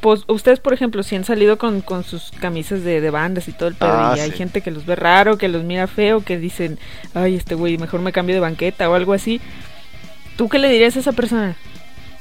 [0.00, 3.52] pues, ustedes, por ejemplo, si han salido con, con sus camisas de, de bandas y
[3.52, 4.36] todo el pedo, Ah, y hay sí.
[4.36, 6.78] gente que los ve raro, que los mira feo, que dicen,
[7.14, 9.40] ay, este güey, mejor me cambio de banqueta o algo así.
[10.36, 11.56] ¿Tú qué le dirías a esa persona?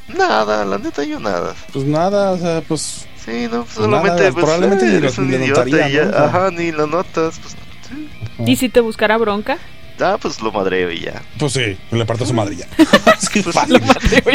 [0.08, 1.54] Nada, la neta yo nada.
[1.74, 3.08] Pues nada, o sea, pues.
[3.26, 5.90] Sí, no, pues Pues nada, solamente pues, probablemente eh, ni eres lo- un ni notaría,
[5.90, 6.26] ya.
[6.26, 7.40] Ajá, ni lo notas.
[7.40, 7.56] Pues,
[7.90, 8.10] sí.
[8.46, 9.58] ¿Y si te buscara bronca?
[10.00, 11.22] Ah, pues lo madreo y ya.
[11.38, 12.68] Pues sí, le parto su madre ya.
[13.06, 13.82] Así Pues, fácil.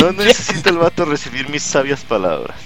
[0.01, 2.57] no necesita el vato recibir mis sabias palabras.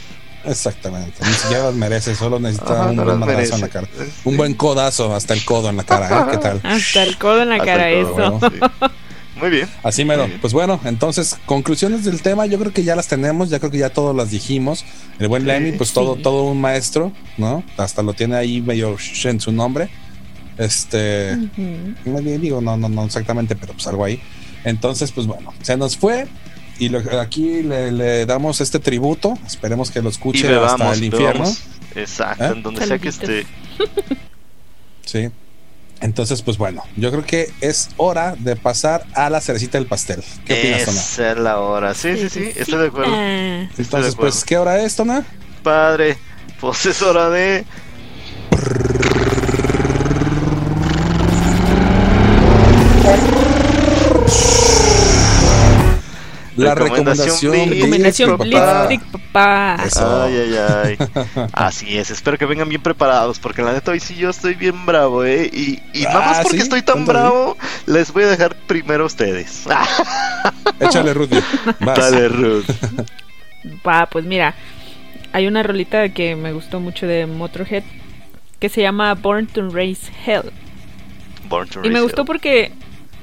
[0.45, 1.24] Exactamente.
[1.24, 3.88] Ni siquiera las merece, solo necesita Ajá, un no buen madrazo en la cara.
[4.24, 6.26] Un buen codazo hasta el codo en la cara, ¿eh?
[6.32, 6.61] ¿Qué tal?
[6.62, 8.40] Hasta el codo en la Hasta cara, eso.
[8.53, 8.61] sí.
[9.40, 9.68] Muy bien.
[9.82, 10.26] Así mero.
[10.26, 10.38] Bien.
[10.40, 13.78] Pues bueno, entonces, conclusiones del tema, yo creo que ya las tenemos, ya creo que
[13.78, 14.84] ya todas las dijimos.
[15.18, 15.49] El buen Sí.
[15.49, 16.22] Lemmy, pues todo, Sí.
[16.22, 17.64] todo un maestro, ¿no?
[17.76, 19.88] Hasta lo tiene ahí medio en su nombre.
[20.59, 21.37] Este.
[22.07, 24.21] Más bien digo, no, no, no exactamente, pero pues algo ahí.
[24.65, 26.27] Entonces, pues bueno, se nos fue.
[26.79, 29.39] Y lo- aquí le, le damos este tributo.
[29.47, 31.33] Esperemos que lo escuche bebamos, hasta el infierno.
[31.45, 31.63] bebamos.
[31.95, 32.53] Exacto, ¿Eh?
[32.53, 33.47] en donde sea que esté.
[35.05, 35.29] Sí.
[36.01, 40.23] Entonces, pues bueno, yo creo que es hora de pasar a la cerecita del pastel.
[40.45, 40.99] ¿Qué opinas, Tona?
[41.01, 41.95] Esa es la hora.
[41.95, 43.15] Sí, sí, sí, estoy de acuerdo.
[43.15, 44.17] Estoy de Entonces, acuerdo.
[44.17, 45.25] pues, ¿qué hora es, Tona?
[45.63, 46.19] Padre,
[46.61, 47.65] pues es hora de.
[56.57, 58.87] La Recomendación recomendación, Blitz, recomendación papá.
[58.87, 59.85] Blitzkrieg, papá.
[59.85, 60.23] Eso.
[60.23, 61.49] Ay, ay, ay.
[61.53, 64.87] Así es, espero que vengan bien preparados, porque la neta hoy sí yo estoy bien
[64.87, 65.51] bravo, ¿eh?
[65.53, 66.63] Y, y nada más Ah, porque ¿sí?
[66.63, 69.65] estoy tan bravo, les voy a dejar primero a ustedes.
[70.81, 71.41] Échale, Rudy.
[71.81, 71.99] Vas.
[71.99, 72.65] Dale, Ruth.
[73.87, 74.55] Va, pues mira,
[75.33, 77.83] hay una rolita que me gustó mucho de Motorhead
[78.61, 80.53] que se llama Born to Raise Hell.
[81.49, 82.27] Born to Y me Raise gustó Hell.
[82.27, 82.73] porque,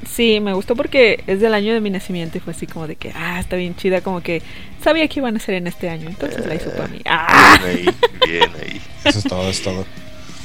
[0.10, 2.96] sí, me gustó porque es del año de mi nacimiento y fue así como de
[2.96, 4.42] que, ah, está bien chida, como que
[4.84, 7.00] sabía que iban a ser en este año, entonces la hizo para mí.
[7.06, 7.96] Ah, Bien ahí,
[8.28, 8.82] bien ahí.
[9.06, 9.86] Eso es todo, es todo.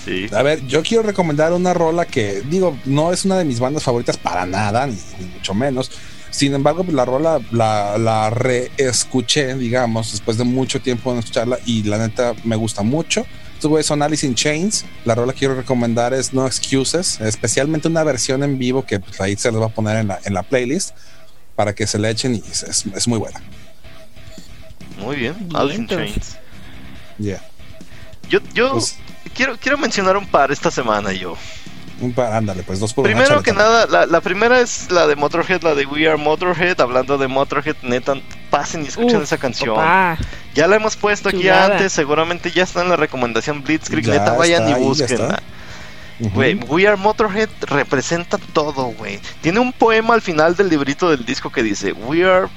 [0.05, 0.27] Sí.
[0.33, 3.83] A ver, yo quiero recomendar una rola que, digo, no es una de mis bandas
[3.83, 5.91] favoritas para nada, ni, ni mucho menos.
[6.31, 11.59] Sin embargo, pues, la rola la, la reescuché, digamos, después de mucho tiempo en escucharla
[11.65, 13.27] y la neta me gusta mucho.
[13.57, 14.85] Estos güeyes son Alice in Chains.
[15.05, 19.21] La rola que quiero recomendar es No Excuses, especialmente una versión en vivo que pues,
[19.21, 20.95] ahí se les va a poner en la, en la playlist
[21.55, 23.41] para que se le echen y es, es- es muy buena.
[24.99, 25.35] Muy bien.
[25.55, 25.89] Alice in.
[25.89, 26.37] Chains.
[27.19, 27.43] Yeah.
[28.29, 28.97] Yo, yo Pues,
[29.35, 31.37] quiero, quiero mencionar un par esta semana yo.
[32.01, 35.17] un par- ándale, pues dos por Primero que nada, la, la primera es la de
[35.17, 36.79] Motorhead, la de We Are Motorhead.
[36.81, 38.15] Hablando de Motorhead, neta,
[38.51, 39.77] pasen y escuchen uf, esa canción.
[40.57, 41.75] Ya la hemos puesto aquí Chulada.
[41.75, 44.07] antes, seguramente ya está en la recomendación Blitzkrieg.
[44.07, 45.43] Ya neta, vayan está y búsquenla.
[46.19, 46.31] Ujú.
[46.31, 49.21] Güey, We Are Motorhead representa todo, güey.
[49.43, 52.49] Tiene un poema al final del librito del disco que dice: We are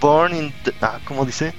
[0.00, 0.54] born in.
[0.62, 1.52] The, ah, ¿cómo dice?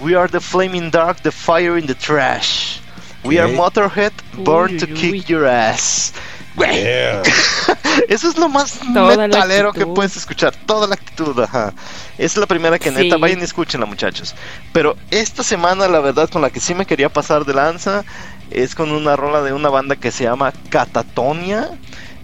[0.00, 2.80] We are the flaming dark, the fire in the trash.
[3.22, 3.52] We are.
[3.52, 6.12] Motorhead, born Uy, to uy, kick your ass.
[6.60, 7.22] Güey, Yeah.
[8.08, 10.54] eso es lo más Toda metalero que puedes escuchar.
[10.66, 11.72] Toda la actitud, ajá.
[12.18, 13.20] Es la primera que neta, Sí.
[13.20, 14.34] vayan y escúchenla, muchachos.
[14.72, 18.04] Pero esta semana, la verdad, con la que sí me quería pasar de lanza,
[18.50, 21.70] es con una rola de una banda que se llama Catatonia.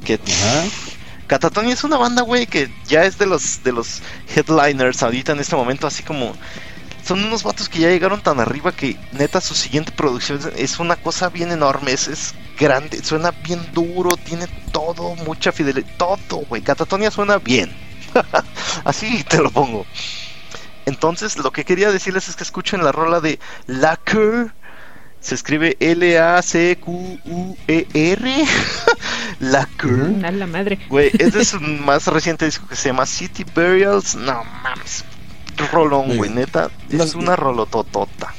[0.05, 0.65] Que Ajá.
[1.27, 4.01] Catatonia es una banda, güey, que ya es de los de los
[4.35, 6.35] headliners ahorita en este momento, así como
[7.05, 10.97] son unos vatos que ya llegaron tan arriba que neta su siguiente producción es una
[10.97, 16.63] cosa bien enorme, es, es grande, suena bien duro, tiene todo, mucha fidelidad, todo, güey.
[16.63, 17.71] Catatonia suena bien.
[18.85, 19.87] Así te lo pongo.
[20.87, 24.53] Entonces, lo que quería decirles es que escuchen la rola de Lacquer.
[25.21, 26.75] Se escribe L-A-C-Q-U-E-R.
[29.41, 30.25] Lacquer.
[30.25, 30.79] A la madre.
[30.89, 34.15] Güey, este es su más reciente disco que se llama City Burials.
[34.15, 35.05] No mames.
[35.73, 36.71] Rolón, güey, neta.
[36.91, 38.33] Es una rolototota.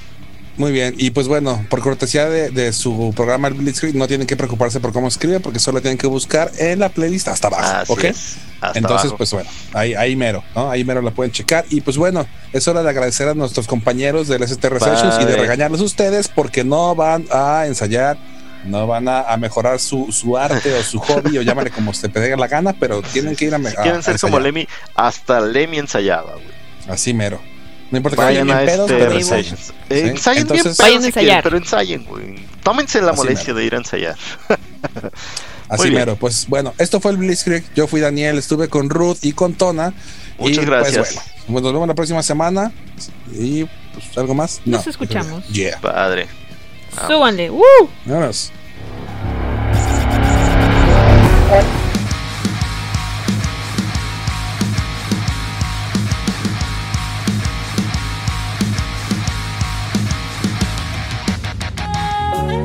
[0.58, 4.26] Muy bien, y pues bueno, por cortesía de, de su programa el Blitzkrieg, no tienen
[4.26, 7.64] que preocuparse por cómo escribe, porque solo tienen que buscar en la playlist hasta abajo,
[7.84, 8.04] Así ¿ok?
[8.06, 8.38] es.
[8.60, 9.18] Hasta Entonces, abajo.
[9.18, 10.72] pues bueno, ahí, ahí mero, ¿no?
[10.72, 11.66] Ahí mero la pueden checar.
[11.70, 15.26] Y pues bueno, es hora de agradecer a nuestros compañeros del STR Sessions y de
[15.26, 15.42] Padre.
[15.42, 18.18] regañarlos a ustedes porque no van a ensayar,
[18.66, 22.10] no van a, a mejorar su, su arte o su hobby, o llámale como se
[22.10, 24.20] te dé la gana, pero tienen que ir a, me- Si a- quieren a ser
[24.20, 24.54] como ensayar.
[24.56, 26.48] Lemmy, hasta Lemmy ensayaba, güey.
[26.90, 27.40] Así mero.
[27.92, 29.22] No importa que Vayan vayan a pedos, este pero.
[29.26, 29.74] Sessions.
[29.90, 31.26] Eh, Sí, Ensayen bien entonces- pedos Vayan a si ensayar.
[31.26, 32.36] quieren, pero ensayen, güey.
[32.64, 33.60] Tómense la Así molestia mero.
[33.60, 34.16] de ir a ensayar.
[35.70, 36.16] Así mero.
[36.16, 37.64] Pues bueno, esto fue el Blitzkrieg.
[37.76, 39.94] Yo fui Daniel, estuve con Ruth y con Tona.
[40.38, 40.96] Muchas y, gracias.
[41.14, 42.72] Pues, bueno, pues nos vemos la próxima semana.
[43.34, 43.64] Y
[43.94, 44.62] pues algo más.
[44.66, 44.90] Nos No.
[44.92, 45.48] escuchamos.
[45.48, 45.80] Yeah.
[45.80, 46.28] Padre.
[47.08, 47.50] Súbanle.
[47.52, 47.62] ¡Uh!
[48.06, 48.52] Vámonos.
[51.50, 51.87] Thank